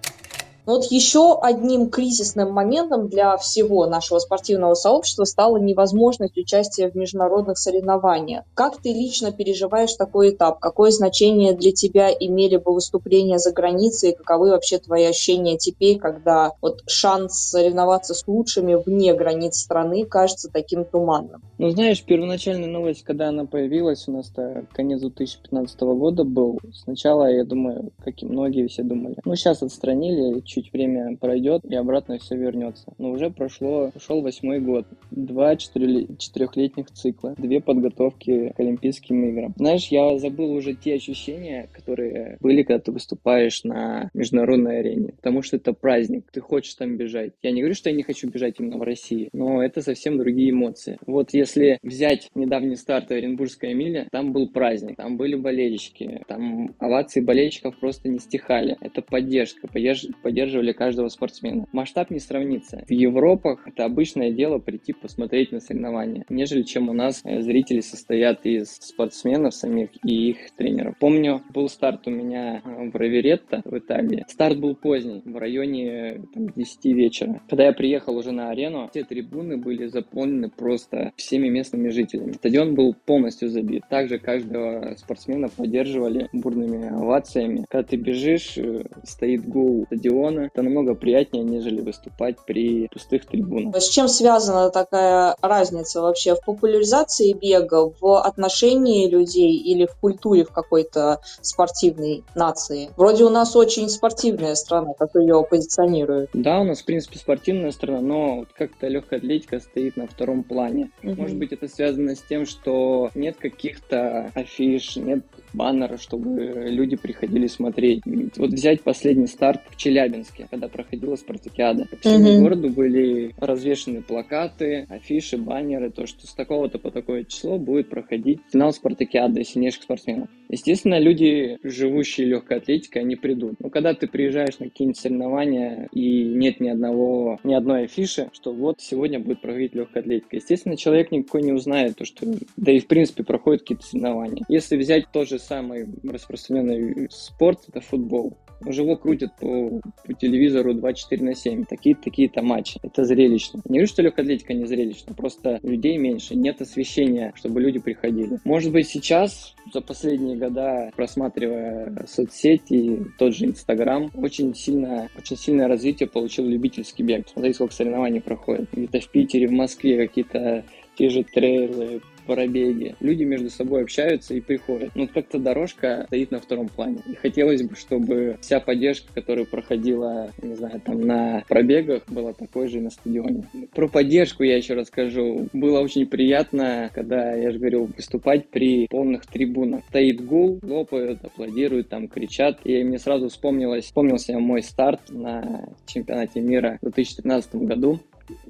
Но 0.66 0.74
вот 0.74 0.84
еще 0.90 1.38
одним 1.40 1.90
кризисным 1.90 2.50
моментом 2.50 3.08
для 3.08 3.36
всего 3.36 3.86
нашего 3.86 4.18
спортивного 4.18 4.74
сообщества 4.74 5.24
стала 5.24 5.58
невозможность 5.58 6.36
участия 6.36 6.90
в 6.90 6.96
международных 6.96 7.56
соревнованиях. 7.56 8.44
Как 8.54 8.78
ты 8.78 8.92
лично 8.92 9.30
переживаешь 9.30 9.94
такой 9.94 10.30
этап? 10.30 10.58
Какое 10.58 10.90
значение 10.90 11.52
для 11.52 11.70
тебя 11.70 12.10
имели 12.10 12.56
бы 12.56 12.74
выступления 12.74 13.38
за 13.38 13.52
границей? 13.52 14.14
Каковы 14.14 14.50
вообще 14.50 14.78
твои 14.78 15.04
ощущения 15.04 15.56
теперь, 15.56 15.98
когда 15.98 16.52
вот 16.60 16.82
шанс 16.88 17.50
соревноваться 17.50 18.14
с 18.14 18.26
лучшими 18.26 18.74
вне 18.74 19.14
границ 19.14 19.58
страны 19.58 20.04
кажется 20.04 20.50
таким 20.52 20.84
туманным? 20.84 21.42
Ну, 21.58 21.70
знаешь, 21.70 22.02
первоначальная 22.02 22.68
новость, 22.68 23.04
когда 23.04 23.28
она 23.28 23.44
появилась, 23.44 24.08
у 24.08 24.12
нас-то 24.12 24.66
конец 24.72 25.00
2015 25.00 25.80
года 25.80 26.24
был. 26.24 26.58
Сначала, 26.74 27.30
я 27.30 27.44
думаю, 27.44 27.92
как 28.04 28.20
и 28.22 28.26
многие 28.26 28.66
все 28.66 28.82
думали, 28.82 29.16
ну, 29.24 29.36
сейчас 29.36 29.62
отстранили, 29.62 30.40
чуть 30.56 30.72
время 30.72 31.16
пройдет, 31.16 31.64
и 31.64 31.74
обратно 31.74 32.18
все 32.18 32.36
вернется. 32.36 32.92
Но 32.98 33.10
уже 33.10 33.30
прошло, 33.30 33.90
прошел 33.90 34.22
восьмой 34.22 34.60
год. 34.60 34.86
Два 35.10 35.56
четырехлетних 35.56 36.90
цикла, 36.90 37.34
две 37.36 37.60
подготовки 37.60 38.52
к 38.56 38.60
Олимпийским 38.60 39.24
играм. 39.28 39.54
Знаешь, 39.56 39.88
я 39.88 40.16
забыл 40.18 40.52
уже 40.52 40.74
те 40.74 40.94
ощущения, 40.94 41.68
которые 41.72 42.38
были, 42.40 42.62
когда 42.62 42.78
ты 42.78 42.92
выступаешь 42.92 43.64
на 43.64 44.10
международной 44.14 44.80
арене. 44.80 45.12
Потому 45.16 45.42
что 45.42 45.56
это 45.56 45.72
праздник, 45.72 46.24
ты 46.32 46.40
хочешь 46.40 46.74
там 46.74 46.96
бежать. 46.96 47.32
Я 47.42 47.50
не 47.52 47.60
говорю, 47.60 47.74
что 47.74 47.90
я 47.90 47.96
не 47.96 48.02
хочу 48.02 48.30
бежать 48.30 48.54
именно 48.58 48.78
в 48.78 48.82
России, 48.82 49.28
но 49.32 49.62
это 49.62 49.82
совсем 49.82 50.18
другие 50.18 50.50
эмоции. 50.50 50.98
Вот 51.06 51.34
если 51.34 51.78
взять 51.82 52.30
недавний 52.34 52.76
старт 52.76 53.10
Оренбургская 53.10 53.74
миля, 53.74 54.08
там 54.10 54.32
был 54.32 54.48
праздник, 54.48 54.96
там 54.96 55.16
были 55.16 55.34
болельщики, 55.34 56.22
там 56.26 56.74
овации 56.78 57.20
болельщиков 57.20 57.78
просто 57.78 58.08
не 58.08 58.18
стихали. 58.18 58.76
Это 58.80 59.02
поддержка, 59.02 59.68
поддерж... 59.68 60.06
поддерживали 60.46 60.72
каждого 60.72 61.08
спортсмена. 61.08 61.66
Масштаб 61.72 62.10
не 62.10 62.20
сравнится. 62.20 62.84
В 62.86 62.92
Европах 62.92 63.66
это 63.66 63.84
обычное 63.84 64.30
дело 64.30 64.58
прийти 64.58 64.92
посмотреть 64.92 65.50
на 65.50 65.60
соревнования, 65.60 66.24
нежели 66.28 66.62
чем 66.62 66.88
у 66.88 66.92
нас 66.92 67.20
э, 67.24 67.42
зрители 67.42 67.80
состоят 67.80 68.46
из 68.46 68.76
спортсменов 68.76 69.54
самих 69.54 69.90
и 70.04 70.30
их 70.30 70.50
тренеров. 70.56 70.94
Помню, 71.00 71.42
был 71.52 71.68
старт 71.68 72.06
у 72.06 72.10
меня 72.10 72.62
э, 72.64 72.90
в 72.90 72.94
Раверетто 72.94 73.62
в 73.64 73.76
Италии. 73.76 74.24
Старт 74.28 74.60
был 74.60 74.76
поздний, 74.76 75.22
в 75.24 75.36
районе 75.36 76.22
там, 76.32 76.48
10 76.54 76.84
вечера. 76.86 77.40
Когда 77.48 77.64
я 77.64 77.72
приехал 77.72 78.16
уже 78.16 78.30
на 78.30 78.50
арену, 78.50 78.88
все 78.90 79.02
трибуны 79.02 79.56
были 79.56 79.86
заполнены 79.86 80.48
просто 80.48 81.12
всеми 81.16 81.48
местными 81.48 81.88
жителями. 81.88 82.32
Стадион 82.32 82.74
был 82.74 82.94
полностью 82.94 83.48
забит. 83.48 83.82
Также 83.90 84.18
каждого 84.18 84.94
спортсмена 84.96 85.48
поддерживали 85.48 86.28
бурными 86.32 86.88
овациями. 86.88 87.64
Когда 87.68 87.88
ты 87.88 87.96
бежишь, 87.96 88.56
э, 88.58 88.84
стоит 89.02 89.46
гул 89.48 89.86
стадиона, 89.96 90.35
это 90.42 90.62
намного 90.62 90.94
приятнее, 90.94 91.44
нежели 91.44 91.80
выступать 91.80 92.36
при 92.46 92.88
пустых 92.88 93.26
трибунах. 93.26 93.76
С 93.76 93.88
чем 93.88 94.08
связана 94.08 94.70
такая 94.70 95.36
разница 95.42 96.00
вообще 96.00 96.34
в 96.34 96.44
популяризации 96.44 97.32
бега, 97.32 97.92
в 98.00 98.20
отношении 98.20 99.08
людей 99.08 99.56
или 99.56 99.86
в 99.86 99.94
культуре 99.96 100.44
в 100.44 100.50
какой-то 100.50 101.20
спортивной 101.40 102.24
нации? 102.34 102.90
Вроде 102.96 103.24
у 103.24 103.30
нас 103.30 103.56
очень 103.56 103.88
спортивная 103.88 104.54
страна, 104.54 104.92
как 104.98 105.14
ее 105.14 105.44
позиционируют. 105.48 106.30
Да, 106.32 106.60
у 106.60 106.64
нас, 106.64 106.80
в 106.80 106.84
принципе, 106.84 107.18
спортивная 107.18 107.70
страна, 107.70 108.00
но 108.00 108.46
как-то 108.54 108.88
легкая 108.88 109.18
атлетика 109.18 109.60
стоит 109.60 109.96
на 109.96 110.06
втором 110.06 110.42
плане. 110.42 110.90
Угу. 111.02 111.14
Может 111.14 111.36
быть, 111.36 111.52
это 111.52 111.68
связано 111.68 112.14
с 112.14 112.22
тем, 112.22 112.46
что 112.46 113.10
нет 113.14 113.36
каких-то 113.38 114.30
афиш, 114.34 114.96
нет 114.96 115.24
баннеров, 115.52 116.00
чтобы 116.00 116.30
люди 116.66 116.96
приходили 116.96 117.46
смотреть. 117.46 118.02
Вот 118.36 118.50
взять 118.50 118.82
последний 118.82 119.26
старт 119.26 119.62
в 119.70 119.76
Челябинске, 119.76 120.25
когда 120.48 120.68
проходила 120.68 121.16
спартакиада. 121.16 121.86
По 121.90 121.96
всему 121.96 122.28
mm-hmm. 122.28 122.40
городу 122.40 122.70
были 122.70 123.34
развешены 123.38 124.02
плакаты, 124.02 124.86
афиши, 124.88 125.36
баннеры, 125.36 125.90
то, 125.90 126.06
что 126.06 126.26
с 126.26 126.34
такого-то 126.34 126.78
по 126.78 126.90
такое 126.90 127.24
число 127.24 127.58
будет 127.58 127.88
проходить 127.88 128.40
финал 128.52 128.72
спартакиады 128.72 129.44
сильнейших 129.44 129.82
спортсменов. 129.82 130.28
Естественно, 130.48 130.98
люди, 130.98 131.58
живущие 131.62 132.26
легкой 132.26 132.58
атлетикой, 132.58 133.02
они 133.02 133.16
придут. 133.16 133.56
Но 133.60 133.70
когда 133.70 133.94
ты 133.94 134.06
приезжаешь 134.06 134.58
на 134.58 134.66
какие-нибудь 134.66 134.98
соревнования 134.98 135.88
и 135.92 136.24
нет 136.24 136.60
ни 136.60 136.68
одного, 136.68 137.40
ни 137.42 137.54
одной 137.54 137.84
афиши, 137.84 138.30
что 138.32 138.52
вот 138.52 138.80
сегодня 138.80 139.18
будет 139.18 139.40
проходить 139.40 139.74
легкая 139.74 140.02
атлетика, 140.02 140.36
естественно, 140.36 140.76
человек 140.76 141.10
никакой 141.10 141.42
не 141.42 141.52
узнает 141.52 141.96
то, 141.96 142.04
что 142.04 142.26
да 142.56 142.72
и 142.72 142.80
в 142.80 142.86
принципе 142.86 143.24
проходят 143.24 143.62
какие-то 143.62 143.84
соревнования. 143.84 144.44
Если 144.48 144.76
взять 144.76 145.06
тот 145.12 145.28
же 145.28 145.38
самый 145.38 145.86
распространенный 146.04 147.08
спорт, 147.10 147.60
это 147.68 147.80
футбол 147.80 148.36
его 148.82 148.96
крутят 148.96 149.36
по, 149.38 149.80
по 150.04 150.12
телевизору 150.14 150.74
24 150.74 151.24
на 151.24 151.34
7. 151.34 151.64
Такие-то 151.64 152.02
такие 152.02 152.30
матчи. 152.42 152.78
Это 152.82 153.04
зрелищно. 153.04 153.60
Не 153.64 153.78
говорю, 153.78 153.86
что 153.86 154.02
легкая 154.02 154.24
атлетика 154.24 154.54
не 154.54 154.66
зрелищно, 154.66 155.14
просто 155.14 155.58
людей 155.62 155.96
меньше, 155.98 156.34
нет 156.34 156.60
освещения, 156.60 157.32
чтобы 157.34 157.60
люди 157.60 157.78
приходили. 157.78 158.38
Может 158.44 158.72
быть, 158.72 158.88
сейчас, 158.88 159.54
за 159.72 159.80
последние 159.80 160.36
года, 160.36 160.90
просматривая 160.94 162.06
соцсети, 162.06 163.06
тот 163.18 163.34
же 163.34 163.46
Инстаграм, 163.46 164.10
очень 164.14 164.54
сильно, 164.54 165.08
очень 165.16 165.36
сильное 165.36 165.68
развитие 165.68 166.08
получил 166.08 166.46
любительский 166.46 167.02
бег. 167.02 167.28
Смотрите, 167.28 167.54
сколько 167.54 167.74
соревнований 167.74 168.20
проходит. 168.20 168.68
Где-то 168.72 169.00
в 169.00 169.08
Питере, 169.08 169.48
в 169.48 169.52
Москве 169.52 170.06
какие-то 170.06 170.64
те 170.96 171.08
же 171.10 171.24
трейлы, 171.24 172.00
пробеге. 172.26 172.96
Люди 173.00 173.24
между 173.24 173.50
собой 173.50 173.82
общаются 173.82 174.34
и 174.34 174.40
приходят. 174.40 174.90
Ну, 174.94 175.08
как-то 175.08 175.38
дорожка 175.38 176.04
стоит 176.08 176.30
на 176.30 176.40
втором 176.40 176.68
плане. 176.68 177.02
И 177.06 177.14
хотелось 177.14 177.62
бы, 177.62 177.76
чтобы 177.76 178.36
вся 178.40 178.60
поддержка, 178.60 179.08
которая 179.14 179.44
проходила, 179.44 180.30
не 180.42 180.54
знаю, 180.54 180.80
там 180.84 181.00
на 181.00 181.44
пробегах, 181.48 182.02
была 182.08 182.32
такой 182.32 182.68
же 182.68 182.78
и 182.78 182.80
на 182.80 182.90
стадионе. 182.90 183.44
Про 183.74 183.88
поддержку 183.88 184.42
я 184.42 184.56
еще 184.56 184.74
расскажу. 184.74 185.48
Было 185.52 185.80
очень 185.80 186.06
приятно, 186.06 186.90
когда, 186.94 187.34
я 187.34 187.50
же 187.50 187.58
говорил, 187.58 187.90
выступать 187.96 188.48
при 188.48 188.86
полных 188.88 189.26
трибунах. 189.26 189.84
Стоит 189.88 190.24
гул, 190.24 190.58
лопают, 190.62 191.24
аплодируют, 191.24 191.88
там 191.88 192.08
кричат. 192.08 192.60
И 192.64 192.82
мне 192.82 192.98
сразу 192.98 193.28
вспомнилось, 193.28 193.84
вспомнился 193.84 194.38
мой 194.38 194.62
старт 194.62 195.00
на 195.08 195.68
чемпионате 195.86 196.40
мира 196.40 196.78
в 196.80 196.84
2013 196.86 197.54
году 197.56 198.00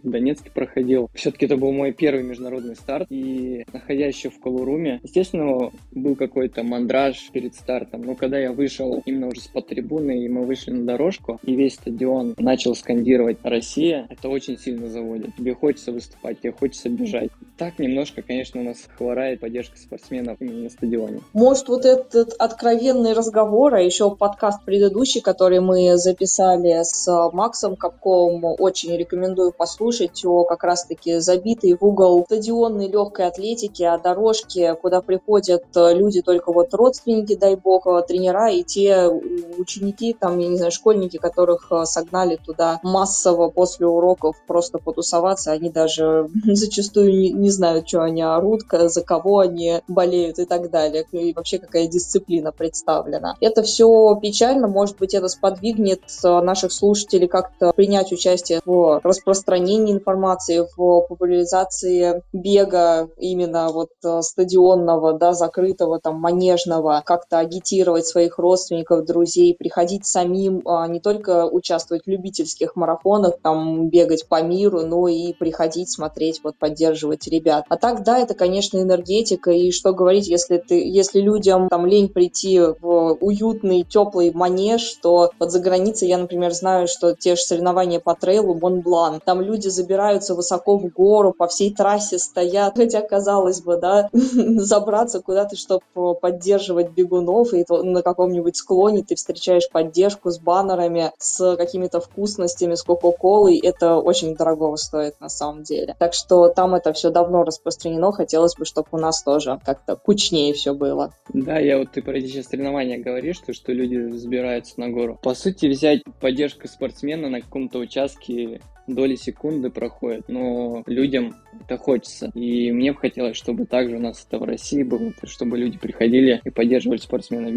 в 0.03 0.11
Донецке 0.11 0.51
проходил. 0.51 1.11
Все-таки 1.15 1.47
это 1.47 1.57
был 1.57 1.73
мой 1.73 1.93
первый 1.93 2.23
международный 2.23 2.77
старт. 2.77 3.07
И 3.11 3.65
находясь 3.73 4.17
еще 4.17 4.31
в 4.31 4.41
Колуруме, 4.41 5.01
естественно, 5.03 5.71
был 5.93 6.17
какой-то 6.17 6.63
мандраж 6.63 7.31
перед 7.33 7.55
стартом. 7.55 8.03
Но 8.03 8.15
когда 8.15 8.39
я 8.39 8.53
вышел 8.53 9.03
именно 9.05 9.29
уже 9.29 9.41
с 9.41 9.47
под 9.47 9.69
трибуны, 9.69 10.25
и 10.25 10.29
мы 10.29 10.45
вышли 10.45 10.71
на 10.71 10.85
дорожку, 10.85 11.39
и 11.45 11.55
весь 11.55 11.75
стадион 11.75 12.35
начал 12.39 12.75
скандировать 12.75 13.39
«Россия», 13.43 14.07
это 14.11 14.29
очень 14.29 14.59
сильно 14.59 14.89
заводит. 14.89 15.37
Тебе 15.37 15.55
хочется 15.55 15.93
выступать, 15.93 16.41
тебе 16.41 16.53
хочется 16.53 16.89
бежать. 16.89 17.31
Так 17.59 17.79
немножко, 17.79 18.23
конечно, 18.23 18.61
у 18.61 18.65
нас 18.65 18.79
хворает 18.97 19.41
поддержка 19.41 19.79
спортсменов 19.79 20.37
именно 20.41 20.65
на 20.65 20.71
стадионе. 20.71 21.21
Может, 21.33 21.69
вот 21.69 21.85
этот 21.85 22.35
откровенный 22.39 23.13
разговор, 23.13 23.75
а 23.75 23.81
еще 23.81 24.15
подкаст 24.15 24.65
предыдущий, 24.65 25.21
который 25.21 25.61
мы 25.61 25.97
записали 25.97 26.83
с 26.83 27.31
Максом 27.33 27.77
Капковым, 27.77 28.45
очень 28.59 28.97
рекомендую 28.97 29.53
послушать 29.53 29.66
о 29.67 30.45
как 30.45 30.65
раз-таки 30.65 31.19
забитой 31.19 31.77
в 31.79 31.85
угол 31.85 32.25
стадионной 32.27 32.89
легкой 32.89 33.27
атлетики, 33.27 33.83
о 33.83 33.99
дорожке, 33.99 34.75
куда 34.75 35.01
приходят 35.01 35.65
э, 35.75 35.95
люди 35.95 36.23
только 36.23 36.53
вот 36.53 36.73
родственники, 36.75 37.35
дай 37.35 37.57
бог, 37.57 37.87
э, 37.87 38.03
тренера 38.07 38.51
и 38.51 38.63
те 38.63 39.09
ученики, 39.09 40.17
там, 40.19 40.39
я 40.39 40.49
не 40.49 40.57
знаю, 40.57 40.73
школьники, 40.73 41.17
которых 41.17 41.69
э, 41.71 41.85
согнали 41.85 42.37
туда 42.37 42.81
массово 42.83 43.49
после 43.49 43.87
уроков 43.87 44.37
просто 44.47 44.79
потусоваться, 44.79 45.53
они 45.53 45.71
даже 45.71 46.29
зачастую 46.45 47.13
не, 47.13 47.31
не 47.31 47.51
знают, 47.51 47.89
что 47.89 48.03
они 48.03 48.23
орут, 48.23 48.63
за 48.71 49.03
кого 49.03 49.41
они 49.41 49.81
болеют 49.89 50.39
и 50.39 50.45
так 50.45 50.71
далее, 50.71 51.05
и 51.13 51.33
вообще 51.33 51.59
какая 51.59 51.87
дисциплина 51.87 52.53
представлена. 52.53 53.37
Это 53.41 53.63
все 53.63 54.19
печально, 54.21 54.69
может 54.69 54.99
быть, 54.99 55.15
это 55.15 55.29
сподвигнет 55.29 56.03
наших 56.23 56.73
слушателей 56.73 57.29
как-то 57.29 57.73
принять 57.73 58.13
участие 58.13 58.61
в 58.65 59.01
распространении 59.03 59.56
распространении 59.57 59.95
информации, 59.95 60.67
в 60.77 61.07
популяризации 61.09 62.23
бега 62.33 63.09
именно 63.19 63.69
вот 63.73 63.89
э, 64.05 64.21
стадионного, 64.23 65.15
да, 65.15 65.33
закрытого, 65.33 65.99
там, 65.99 66.21
манежного, 66.21 67.03
как-то 67.05 67.39
агитировать 67.39 68.07
своих 68.07 68.39
родственников, 68.39 69.05
друзей, 69.05 69.55
приходить 69.59 70.07
самим, 70.07 70.63
а 70.67 70.87
не 70.89 71.01
только 71.01 71.47
участвовать 71.47 72.05
в 72.05 72.11
любительских 72.11 72.77
марафонах, 72.77 73.39
там, 73.43 73.89
бегать 73.89 74.29
по 74.29 74.43
миру, 74.43 74.83
но 74.83 75.09
и 75.09 75.33
приходить, 75.33 75.91
смотреть, 75.91 76.41
вот, 76.45 76.59
поддерживать 76.59 77.27
ребят. 77.27 77.65
А 77.69 77.77
так, 77.77 78.05
да, 78.05 78.19
это, 78.19 78.35
конечно, 78.35 78.79
энергетика, 78.79 79.51
и 79.51 79.71
что 79.71 79.93
говорить, 79.93 80.29
если 80.29 80.59
ты, 80.59 80.75
если 80.75 81.21
людям 81.21 81.69
там 81.69 81.87
лень 81.87 82.09
прийти 82.09 82.61
в 82.61 83.17
уютный, 83.21 83.85
теплый 83.89 84.33
манеж, 84.33 84.99
то 85.03 85.31
вот 85.39 85.51
за 85.51 85.61
границей 85.61 86.09
я, 86.09 86.19
например, 86.19 86.53
знаю, 86.53 86.89
что 86.89 87.15
те 87.15 87.37
же 87.37 87.43
соревнования 87.43 88.01
по 88.01 88.15
трейлу 88.15 88.55
Монблан, 88.55 89.21
там 89.25 89.46
люди 89.47 89.69
забираются 89.69 90.35
высоко 90.35 90.77
в 90.77 90.89
гору, 90.89 91.33
по 91.33 91.47
всей 91.47 91.75
трассе 91.75 92.19
стоят, 92.19 92.77
хотя, 92.77 93.01
казалось 93.01 93.61
бы, 93.63 93.79
да, 93.79 94.11
забраться 94.13 95.21
куда-то, 95.21 95.57
чтобы 95.57 96.15
поддерживать 96.21 96.91
бегунов, 96.91 97.55
и 97.55 97.65
на 97.69 98.03
каком-нибудь 98.03 98.57
склоне 98.57 99.03
ты 99.03 99.15
встречаешь 99.15 99.71
поддержку 99.71 100.31
с 100.31 100.39
баннерами, 100.39 101.13
с 101.19 101.57
какими-то 101.57 102.01
вкусностями, 102.01 102.75
с 102.75 102.83
Кока-Колой, 102.83 103.59
это 103.59 103.97
очень 103.97 104.35
дорого 104.35 104.77
стоит 104.77 105.21
на 105.21 105.29
самом 105.29 105.63
деле. 105.63 105.95
Так 105.99 106.15
что 106.15 106.49
там 106.49 106.75
это 106.75 106.93
все 106.93 107.11
давно 107.11 107.45
распространено, 107.45 108.13
хотелось 108.13 108.57
бы, 108.57 108.65
чтобы 108.65 108.89
у 108.93 108.99
нас 108.99 109.23
тоже 109.23 109.61
как-то 109.65 109.97
кучнее 109.97 110.53
все 110.53 110.75
было. 110.75 111.13
Да, 111.33 111.59
я 111.59 111.79
вот 111.79 111.93
ты 111.93 112.03
про 112.03 112.19
эти 112.19 112.27
сейчас 112.27 112.47
соревнования 112.47 112.99
говоришь, 112.99 113.37
что, 113.37 113.53
что 113.53 113.73
люди 113.73 113.97
взбираются 113.97 114.81
на 114.81 114.89
гору. 114.89 115.19
По 115.23 115.35
сути, 115.35 115.67
взять 115.67 116.03
поддержку 116.21 116.69
спортсмена 116.69 117.29
на 117.29 117.41
каком-то 117.41 117.79
участке 117.79 118.61
доли 118.87 119.15
секунды 119.15 119.71
проходит, 119.71 120.29
но 120.29 120.83
людям 120.87 121.35
это 121.65 121.77
хочется. 121.77 122.31
И 122.35 122.71
мне 122.73 122.93
бы 122.93 122.99
хотелось, 122.99 123.37
чтобы 123.37 123.67
также 123.67 123.97
у 123.97 124.01
нас 124.01 124.25
это 124.27 124.39
в 124.39 124.45
России 124.45 124.83
было, 124.83 125.13
чтобы 125.25 125.59
люди 125.59 125.79
приходили 125.79 126.41
и 126.45 126.51
поддерживали 126.51 126.99
спортсменов. 126.99 127.53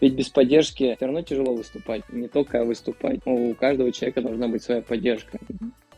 Ведь 0.00 0.14
без 0.14 0.28
поддержки 0.28 0.94
все 0.96 1.06
равно 1.06 1.22
тяжело 1.22 1.54
выступать. 1.54 2.02
Не 2.10 2.28
только 2.28 2.64
выступать. 2.64 3.20
У 3.26 3.54
каждого 3.54 3.92
человека 3.92 4.22
должна 4.22 4.48
быть 4.48 4.62
своя 4.62 4.82
поддержка 4.82 5.38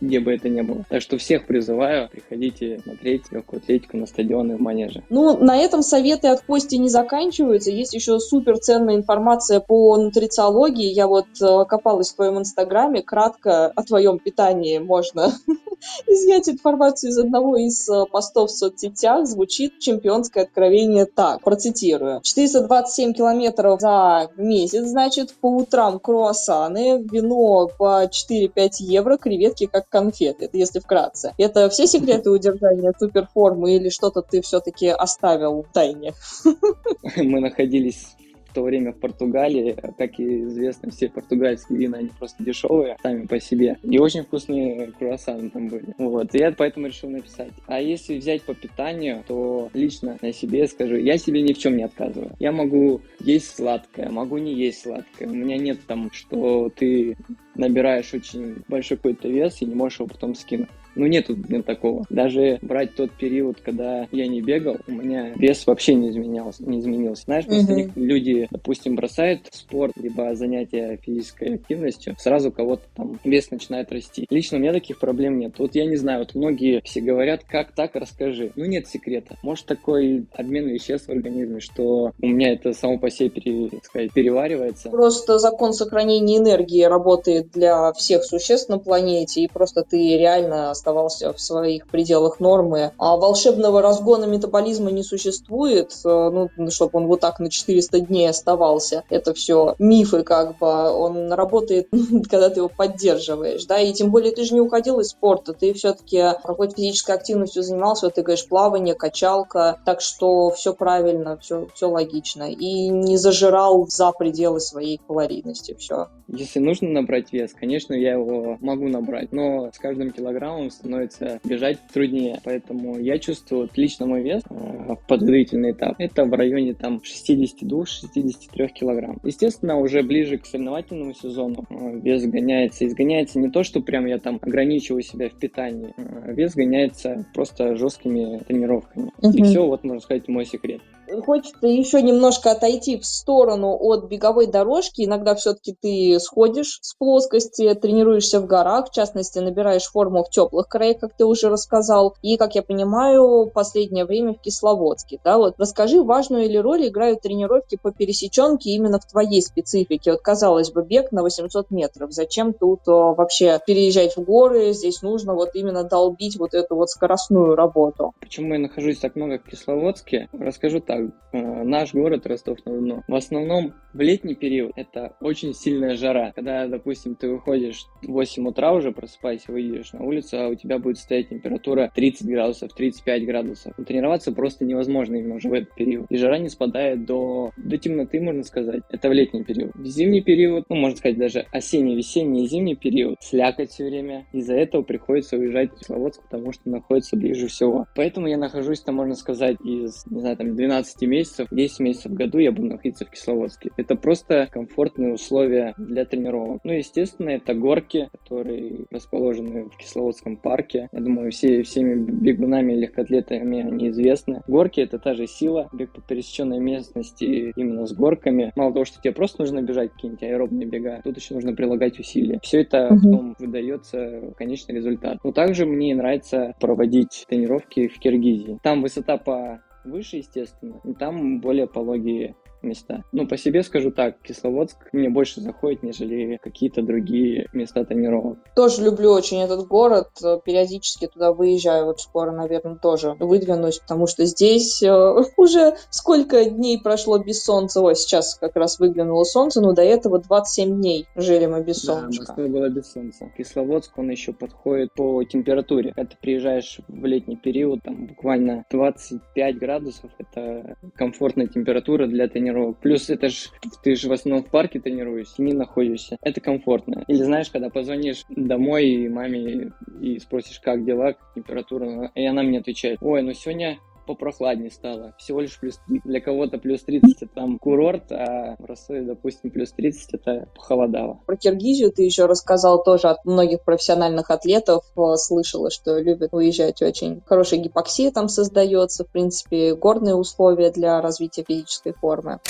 где 0.01 0.21
бы 0.21 0.35
это 0.35 0.49
ни 0.49 0.61
было. 0.61 0.85
Так 0.89 1.03
что 1.03 1.19
всех 1.19 1.47
призываю, 1.47 2.09
приходите 2.09 2.81
смотреть 2.83 3.31
легкую 3.31 3.61
атлетику 3.63 3.97
на 3.97 4.07
стадионы 4.07 4.57
в 4.57 4.61
Манеже. 4.61 5.03
Ну, 5.11 5.37
на 5.39 5.57
этом 5.57 5.83
советы 5.83 6.29
от 6.29 6.43
Кости 6.43 6.77
не 6.77 6.89
заканчиваются. 6.89 7.71
Есть 7.71 7.95
еще 7.95 8.19
супер 8.19 8.59
ценная 8.59 8.97
информация 8.97 9.61
по 9.61 9.97
нутрициологии. 9.97 10.93
Я 10.93 11.07
вот 11.07 11.27
э, 11.41 11.65
копалась 11.67 12.13
в 12.13 12.17
твоем 12.17 12.39
инстаграме, 12.39 13.03
кратко 13.03 13.69
о 13.69 13.83
твоем 13.83 14.19
питании 14.19 14.79
можно 14.79 15.33
изъять 16.07 16.49
информацию 16.49 17.11
из 17.11 17.19
одного 17.19 17.57
из 17.57 17.89
э, 17.89 18.05
постов 18.11 18.51
в 18.51 18.57
соцсетях. 18.57 19.27
Звучит 19.27 19.79
чемпионское 19.79 20.45
откровение 20.45 21.07
так, 21.07 21.43
процитирую. 21.43 22.21
427 22.23 23.13
километров 23.13 23.81
за 23.81 24.31
месяц, 24.37 24.87
значит, 24.87 25.35
по 25.35 25.49
утрам 25.57 25.99
круассаны, 25.99 27.03
вино 27.11 27.69
по 27.79 28.05
4-5 28.05 28.69
евро, 28.81 29.17
креветки 29.17 29.67
как 29.67 29.84
конфеты, 29.89 30.47
это 30.47 30.57
если 30.57 30.81
вкратце. 30.81 31.35
Это 31.39 31.69
все 31.69 31.87
секреты 31.87 32.31
удержания 32.31 32.93
суперформы 32.99 33.77
или 33.77 33.89
что-то 33.89 34.23
ты 34.23 34.43
все-таки 34.43 34.89
оставил 34.89 35.63
в 35.63 35.73
тайне? 35.73 36.15
Мы 37.17 37.41
находились 37.41 38.17
в 38.55 38.57
то 38.57 38.63
время 38.63 38.93
в 38.93 39.01
Португалии, 39.01 39.77
как 39.99 40.21
и 40.21 40.43
известно, 40.45 40.93
все 40.93 41.09
португальские 41.09 41.77
вина, 41.77 41.99
они 41.99 42.11
просто 42.17 42.45
дешевые 42.45 42.97
сами 43.03 43.27
по 43.27 43.41
себе. 43.41 43.79
И 43.83 43.99
очень 43.99 44.23
вкусные 44.23 44.93
круассаны 44.97 45.51
там 45.51 45.67
были. 45.69 45.93
Вот, 45.99 46.33
и 46.37 46.39
я 46.39 46.53
поэтому 46.53 46.87
решил 46.87 47.11
написать. 47.11 47.51
А 47.67 47.81
если 47.81 48.17
взять 48.17 48.43
по 48.43 48.55
питанию, 48.55 49.25
то 49.27 49.71
лично 49.75 50.19
на 50.23 50.33
себе 50.33 50.69
скажу, 50.69 50.95
я 50.95 51.19
себе 51.19 51.43
ни 51.43 51.53
в 51.53 51.59
чем 51.59 51.77
не 51.77 51.83
отказываю. 51.83 52.31
Я 52.39 52.53
могу 52.53 53.01
есть 53.19 53.57
сладкое, 53.57 54.09
могу 54.09 54.39
не 54.39 54.55
есть 54.55 54.83
сладкое. 54.83 55.27
У 55.27 55.35
меня 55.35 55.57
нет 55.57 55.81
там, 55.89 56.13
что 56.13 56.71
ты 56.71 57.17
набираешь 57.57 58.15
очень 58.15 58.63
большой 58.69 58.99
какой-то 58.99 59.27
вес 59.27 59.63
и 59.63 59.67
не 59.67 59.75
можешь 59.75 59.99
его 59.99 60.09
потом 60.09 60.37
скинуть. 60.37 60.69
Ну, 60.95 61.07
нету 61.07 61.37
нет 61.49 61.65
такого. 61.65 62.05
Даже 62.11 62.59
брать 62.63 62.95
тот 62.95 63.11
период, 63.13 63.59
когда 63.61 64.07
я 64.13 64.27
не 64.27 64.41
бегал, 64.41 64.77
у 64.87 64.93
меня 64.93 65.33
вес 65.37 65.67
вообще 65.67 65.95
не 65.95 66.11
изменялся. 66.11 66.69
Не 66.69 66.81
изменился. 66.81 67.25
Знаешь, 67.25 67.47
просто 67.47 67.73
uh-huh. 67.73 67.91
люди, 67.97 68.49
допустим, 68.51 68.97
бросают 68.97 69.49
спорт, 69.51 69.93
либо 69.97 70.35
занятия 70.35 70.99
физической 71.03 71.55
активностью, 71.55 72.17
сразу 72.19 72.51
кого-то 72.51 72.83
там 72.95 73.19
вес 73.25 73.51
начинает 73.51 73.93
расти. 73.93 74.27
Лично 74.31 74.59
у 74.59 74.61
меня 74.61 74.73
таких 74.73 74.99
проблем 74.99 75.39
нет. 75.39 75.55
Вот 75.59 75.75
я 75.75 75.87
не 75.87 75.97
знаю, 75.97 76.21
вот 76.21 76.35
многие 76.35 76.81
все 76.85 77.01
говорят, 77.01 77.43
как 77.45 77.73
так, 77.73 77.95
расскажи. 77.95 78.53
Ну, 78.57 78.65
нет 78.65 78.87
секрета. 78.89 79.37
Может, 79.43 79.67
такой 79.67 80.27
обмен 80.35 80.69
веществ 80.69 81.09
в 81.09 81.13
организме, 81.13 81.61
что 81.61 82.13
у 82.21 82.27
меня 82.27 82.53
это 82.53 82.73
само 82.73 82.99
по 82.99 83.11
себе, 83.11 83.31
пере, 83.31 83.71
сказать, 83.83 84.13
переваривается. 84.13 84.91
Просто 84.91 85.39
закон 85.39 85.73
сохранения 85.73 86.39
энергии 86.39 86.83
работает 86.83 87.51
для 87.53 87.93
всех 87.93 88.25
существ 88.25 88.69
на 88.69 88.79
планете, 88.79 89.43
и 89.43 89.49
просто 89.49 89.83
ты 89.83 90.17
реально 90.17 90.75
оставался 90.85 91.33
в 91.33 91.41
своих 91.41 91.87
пределах 91.87 92.41
нормы. 92.41 92.93
А 92.99 93.17
волшебного 93.17 93.81
разгона 93.81 94.27
метаболизма 94.27 94.91
не 94.91 95.03
существует, 95.03 95.93
э, 96.05 96.09
ну, 96.09 96.71
чтобы 96.71 96.99
он 96.99 97.07
вот 97.07 97.21
так 97.21 97.41
на 97.41 97.51
400 97.51 98.01
дней 98.01 98.29
оставался. 98.29 99.05
Это 99.09 99.33
все 99.33 99.75
мифы, 99.79 100.23
как 100.23 100.59
бы. 100.59 100.67
Он 100.67 101.33
работает, 101.33 101.89
когда 102.31 102.51
ты 102.51 102.61
его 102.61 102.69
поддерживаешь, 102.69 103.65
да, 103.65 103.81
и 103.81 103.93
тем 103.93 104.11
более 104.11 104.33
ты 104.33 104.45
же 104.45 104.55
не 104.55 104.61
уходил 104.61 105.01
из 105.01 105.09
спорта, 105.09 105.55
ты 105.55 105.73
все-таки 105.73 106.23
какой-то 106.45 106.77
физической 106.77 107.15
активностью 107.15 107.63
занимался, 107.63 108.07
вот 108.07 108.15
ты 108.15 108.23
говоришь, 108.23 108.47
плавание, 108.47 108.95
качалка, 108.95 109.79
так 109.87 110.01
что 110.01 110.51
все 110.51 110.75
правильно, 110.75 111.39
все, 111.39 111.67
все 111.75 111.89
логично. 111.89 112.51
И 112.51 112.89
не 112.89 113.17
зажирал 113.17 113.87
за 113.89 114.13
пределы 114.13 114.61
своей 114.61 115.01
калорийности, 115.07 115.75
все. 115.79 116.09
Если 116.29 116.59
нужно 116.59 116.89
набрать 116.89 117.33
вес, 117.33 117.53
конечно, 117.59 117.95
я 117.95 118.13
его 118.13 118.57
могу 118.61 118.89
набрать, 118.89 119.33
но 119.33 119.71
с 119.73 119.79
каждым 119.79 120.11
килограммом 120.11 120.71
становится 120.75 121.41
бежать 121.45 121.79
труднее. 121.93 122.41
Поэтому 122.45 122.99
я 122.99 123.19
чувствую, 123.19 123.63
вот 123.63 123.77
лично 123.77 124.07
мой 124.07 124.23
вес 124.23 124.43
э, 124.49 124.55
в 124.55 125.07
подготовительный 125.07 125.73
этап, 125.73 125.97
это 125.99 126.25
в 126.25 126.33
районе 126.33 126.75
там 126.75 127.01
62-63 127.05 128.69
килограмм. 128.69 129.19
Естественно, 129.25 129.79
уже 129.79 130.03
ближе 130.03 130.39
к 130.39 130.47
соревновательному 130.47 131.15
сезону 131.15 131.65
э, 131.71 132.01
вес 132.01 132.25
гоняется. 132.25 132.87
Изгоняется 132.87 133.39
не 133.39 133.51
то, 133.51 133.63
что 133.63 133.81
прям 133.81 134.07
я 134.07 134.19
там 134.19 134.39
ограничиваю 134.41 135.03
себя 135.03 135.29
в 135.29 135.35
питании. 135.35 135.95
Э, 135.97 136.33
вес 136.33 136.55
гоняется 136.55 137.27
просто 137.35 137.77
жесткими 137.77 138.39
тренировками. 138.39 139.11
Угу. 139.23 139.37
И 139.37 139.43
все, 139.43 139.67
вот 139.67 139.85
можно 139.85 140.01
сказать, 140.01 140.29
мой 140.29 140.45
секрет 140.45 140.81
хочется 141.23 141.67
еще 141.67 142.03
немножко 142.03 142.51
отойти 142.51 142.99
в 142.99 143.07
сторону 143.07 143.77
от 143.79 144.05
беговой 144.05 144.47
дорожки. 144.47 145.05
Иногда 145.05 145.35
все-таки 145.35 145.77
ты 145.81 146.19
сходишь 146.21 146.79
с 146.83 146.95
плоскости, 146.95 147.73
тренируешься 147.75 148.41
в 148.41 148.47
горах, 148.47 148.89
в 148.89 148.93
частности, 148.93 149.39
набираешь 149.39 149.85
форму 149.85 150.25
в 150.25 150.31
теплых 150.31 150.69
краях, 150.69 151.01
как 151.01 151.17
ты 151.17 151.25
уже 151.25 151.49
рассказал. 151.49 152.17
И, 152.23 152.37
как 152.37 152.55
я 152.55 152.63
понимаю, 152.63 153.51
последнее 153.53 154.05
время 154.05 154.35
в 154.35 154.41
Кисловодске. 154.41 155.21
Да? 155.25 155.39
Вот 155.39 155.55
расскажи, 155.59 156.03
важную 156.03 156.49
ли 156.49 156.59
роль 156.59 156.89
играют 156.89 157.23
тренировки 157.23 157.77
по 157.81 157.93
пересеченке 157.93 158.71
именно 158.71 158.99
в 158.99 159.07
твоей 159.07 159.43
специфике? 159.43 160.13
Вот, 160.13 160.21
казалось 160.21 160.71
бы, 160.71 160.83
бег 160.83 161.13
на 161.13 161.23
800 161.23 161.71
метров. 161.71 162.13
Зачем 162.13 162.53
тут 162.53 162.81
о, 162.89 163.15
вообще 163.15 163.61
переезжать 163.67 164.17
в 164.17 164.23
горы? 164.23 164.73
Здесь 164.73 165.03
нужно 165.03 165.35
вот 165.35 165.51
именно 165.55 165.85
долбить 165.85 166.37
вот 166.37 166.55
эту 166.55 166.77
вот 166.77 166.91
скоростную 166.91 167.55
работу. 167.55 168.13
Почему 168.21 168.55
я 168.55 168.59
нахожусь 168.59 168.99
так 168.99 169.17
много 169.17 169.39
в 169.39 169.49
Кисловодске? 169.49 170.29
Расскажу 170.33 170.81
так. 170.81 171.04
Э, 171.35 171.65
наш 171.65 171.93
город 171.93 172.27
Ростов-на-Дону. 172.27 173.03
В 173.09 173.15
основном 173.15 173.75
в 173.93 174.01
летний 174.01 174.37
период 174.37 174.73
это 174.77 175.17
очень 175.21 175.53
сильная 175.53 175.97
жара. 175.97 176.33
Когда, 176.33 176.69
допустим, 176.69 177.17
ты 177.17 177.29
выходишь 177.29 177.87
в 178.03 178.13
8 178.13 178.47
утра 178.47 178.73
уже, 178.73 178.93
просыпайся, 178.93 179.51
выйдешь 179.51 179.93
на 179.93 180.05
улицу, 180.05 180.39
а 180.39 180.49
у 180.49 180.55
тебя 180.55 180.79
будет 180.79 180.99
стоять 180.99 181.31
температура 181.31 181.91
30 181.93 182.29
градусов, 182.29 182.73
35 182.73 183.27
градусов. 183.27 183.75
Но 183.77 183.85
тренироваться 183.85 184.31
просто 184.31 184.65
невозможно 184.65 185.17
именно 185.17 185.35
уже 185.35 185.49
в 185.49 185.55
этот 185.55 185.75
период. 185.75 186.07
И 186.09 186.17
жара 186.17 186.39
не 186.39 186.49
спадает 186.49 187.05
до, 187.05 187.51
до 187.57 187.79
темноты, 187.79 188.21
можно 188.21 188.45
сказать. 188.45 188.83
Это 188.91 189.09
в 189.09 189.13
летний 189.13 189.43
период. 189.43 189.75
В 189.75 189.87
зимний 189.87 190.23
период, 190.23 190.67
ну, 190.69 190.77
можно 190.77 190.97
сказать, 190.97 191.19
даже 191.19 191.47
осенний, 191.51 191.97
весенний 191.97 192.45
и 192.45 192.47
зимний 192.47 192.77
период, 192.77 193.17
слякоть 193.21 193.71
все 193.71 193.87
время. 193.87 194.25
Из-за 194.33 194.55
этого 194.55 194.83
приходится 194.83 195.37
уезжать 195.37 195.73
в 195.73 195.79
Кисловодск, 195.81 196.23
потому 196.23 196.53
что 196.53 196.71
находится 196.71 197.17
ближе 197.17 197.49
всего. 197.49 197.87
Поэтому 197.97 198.29
я 198.29 198.37
нахожусь 198.37 198.83
там, 198.83 198.95
можно 198.95 199.17
сказать, 199.17 199.57
из, 199.65 200.07
не 200.07 200.21
знаю, 200.21 200.37
там 200.37 200.55
12 200.55 200.84
месяцев, 201.03 201.49
10 201.51 201.81
месяцев 201.81 202.13
в 202.13 202.15
году 202.15 202.39
я 202.39 202.53
буду 202.53 202.69
находиться 202.69 203.05
в 203.05 203.11
Кисловодске. 203.11 203.71
Это 203.77 203.97
просто 203.97 204.49
комфортные 204.51 205.15
условия 205.15 205.75
для 205.79 206.05
тренировок. 206.05 206.61
Ну, 206.65 206.73
естественно, 206.73 207.31
это 207.31 207.55
горки, 207.55 208.09
которые 208.13 208.87
расположены 208.91 209.65
в 209.65 209.77
Кисловодском 209.77 210.37
парке. 210.37 210.89
Я 210.93 211.01
думаю, 211.01 211.31
все, 211.31 211.63
всеми 211.63 211.95
бегунами 211.95 212.73
и 212.73 212.77
легкоатлетами 212.77 213.63
они 213.63 213.89
известны. 213.89 214.43
Горки— 214.47 214.81
это 214.83 214.99
та 214.99 215.15
же 215.15 215.27
сила, 215.27 215.69
бег 215.73 215.93
по 215.93 216.01
пересеченной 216.01 216.59
местности 216.59 217.53
именно 217.57 217.87
с 217.87 217.93
горками. 217.93 218.53
Мало 218.57 218.73
того, 218.73 218.85
что 218.85 219.01
тебе 219.01 219.13
просто 219.13 219.43
нужно 219.43 219.63
бежать 219.63 219.93
какие-нибудь 219.93 220.23
аэробные 220.23 220.67
бега, 220.67 221.01
тут 221.03 221.17
еще 221.17 221.35
нужно 221.35 221.55
прилагать 221.55 221.99
усилия. 221.99 222.39
Все 222.43 222.63
это 222.63 222.89
угу. 222.89 222.97
потом 222.97 223.37
выдается 223.39 224.33
конечный 224.37 224.77
результат. 224.77 225.19
Но 225.23 225.33
также 225.33 225.67
мне 225.67 225.95
нравится 225.95 226.55
проводить 226.61 227.25
тренировки 227.29 227.89
в 227.89 227.99
Киргизии. 227.99 228.59
Там 228.63 228.83
высота 228.83 229.17
по 229.17 229.63
выше, 229.85 230.19
естественно, 230.19 230.81
и 230.85 230.95
там 230.95 231.41
более 231.41 231.67
пологие 231.67 232.37
места. 232.65 233.05
Ну, 233.13 233.27
по 233.27 233.37
себе 233.37 233.63
скажу 233.63 233.91
так, 233.91 234.21
Кисловодск 234.23 234.77
мне 234.93 235.09
больше 235.09 235.41
заходит, 235.41 235.83
нежели 235.83 236.39
какие-то 236.43 236.83
другие 236.83 237.49
места 237.53 237.85
тренировок. 237.85 238.39
Тоже 238.55 238.83
люблю 238.83 239.11
очень 239.11 239.41
этот 239.41 239.67
город, 239.67 240.09
периодически 240.45 241.07
туда 241.07 241.33
выезжаю, 241.33 241.87
вот 241.87 242.01
скоро, 242.01 242.31
наверное, 242.33 242.77
тоже 242.77 243.17
выдвинусь, 243.19 243.79
потому 243.79 244.07
что 244.07 244.25
здесь 244.25 244.83
э, 244.83 245.15
уже 245.37 245.77
сколько 245.91 246.45
дней 246.45 246.81
прошло 246.81 247.19
без 247.19 247.43
солнца, 247.43 247.81
ой, 247.81 247.95
сейчас 247.95 248.37
как 248.37 248.57
раз 248.57 248.79
выглянуло 248.79 249.25
солнце, 249.25 249.61
но 249.61 249.73
до 249.73 249.83
этого 249.83 250.19
27 250.19 250.77
дней 250.77 251.07
жили 251.15 251.47
мы 251.47 251.63
без 251.63 251.83
солнца. 251.83 252.35
Да, 252.37 252.49
было 252.49 252.69
без 252.69 252.93
солнца. 252.93 253.31
Кисловодск, 253.37 253.97
он 253.99 254.11
еще 254.11 254.33
подходит 254.33 254.93
по 254.95 255.23
температуре. 255.25 255.93
Ты 255.97 256.17
приезжаешь 256.21 256.81
в 256.89 257.05
летний 257.05 257.37
период, 257.37 257.83
там 257.83 258.07
буквально 258.07 258.65
25 258.71 259.59
градусов, 259.59 260.11
это 260.19 260.77
комфортная 260.95 261.47
температура 261.47 262.07
для 262.07 262.29
тренировок. 262.29 262.54
Плюс 262.81 263.11
это 263.11 263.29
ж, 263.29 263.51
ты 263.83 263.97
же 263.97 264.09
в 264.09 264.13
основном 264.13 264.45
в 264.45 264.51
парке 264.51 264.81
тренируешься, 264.81 265.43
не 265.43 265.53
находишься. 265.53 266.17
Это 266.23 266.41
комфортно. 266.41 267.05
Или 267.09 267.23
знаешь, 267.23 267.51
когда 267.51 267.71
позвонишь 267.71 268.25
домой 268.29 269.09
маме 269.09 269.73
и 270.01 270.19
спросишь, 270.19 270.61
как 270.61 270.85
дела, 270.85 271.15
температура, 271.35 272.11
и 272.15 272.25
она 272.25 272.43
мне 272.43 272.59
отвечает, 272.59 272.99
ой, 273.01 273.23
ну 273.23 273.33
сегодня 273.33 273.79
попрохладнее 274.07 274.71
стало. 274.71 275.15
Всего 275.19 275.41
лишь 275.41 275.59
плюс 275.59 275.81
Для 275.87 276.21
кого-то 276.21 276.59
плюс 276.59 276.83
30 276.83 277.23
это 277.23 277.35
там 277.35 277.59
курорт, 277.59 278.11
а 278.13 278.57
в 278.59 278.65
Ростове, 278.65 279.03
допустим, 279.03 279.51
плюс 279.51 279.73
30 279.73 280.15
это 280.15 280.49
похолодало. 280.55 281.21
Про 281.27 281.37
Киргизию 281.37 281.91
ты 281.93 282.03
еще 282.03 282.27
рассказал 282.27 282.83
тоже 282.83 283.09
от 283.09 283.25
многих 283.25 283.63
профессиональных 283.63 284.31
атлетов. 284.31 284.85
Э, 284.97 285.17
слышала, 285.17 285.71
что 285.71 285.99
любят 285.99 286.31
уезжать 286.33 286.83
очень. 286.83 287.23
Хорошая 287.27 287.61
гипоксия 287.61 288.11
там 288.11 288.29
создается, 288.29 289.05
в 289.05 289.09
принципе, 289.09 289.75
горные 289.75 290.15
условия 290.15 290.71
для 290.71 291.01
развития 291.01 291.45
физической 291.47 291.93
формы 291.93 292.41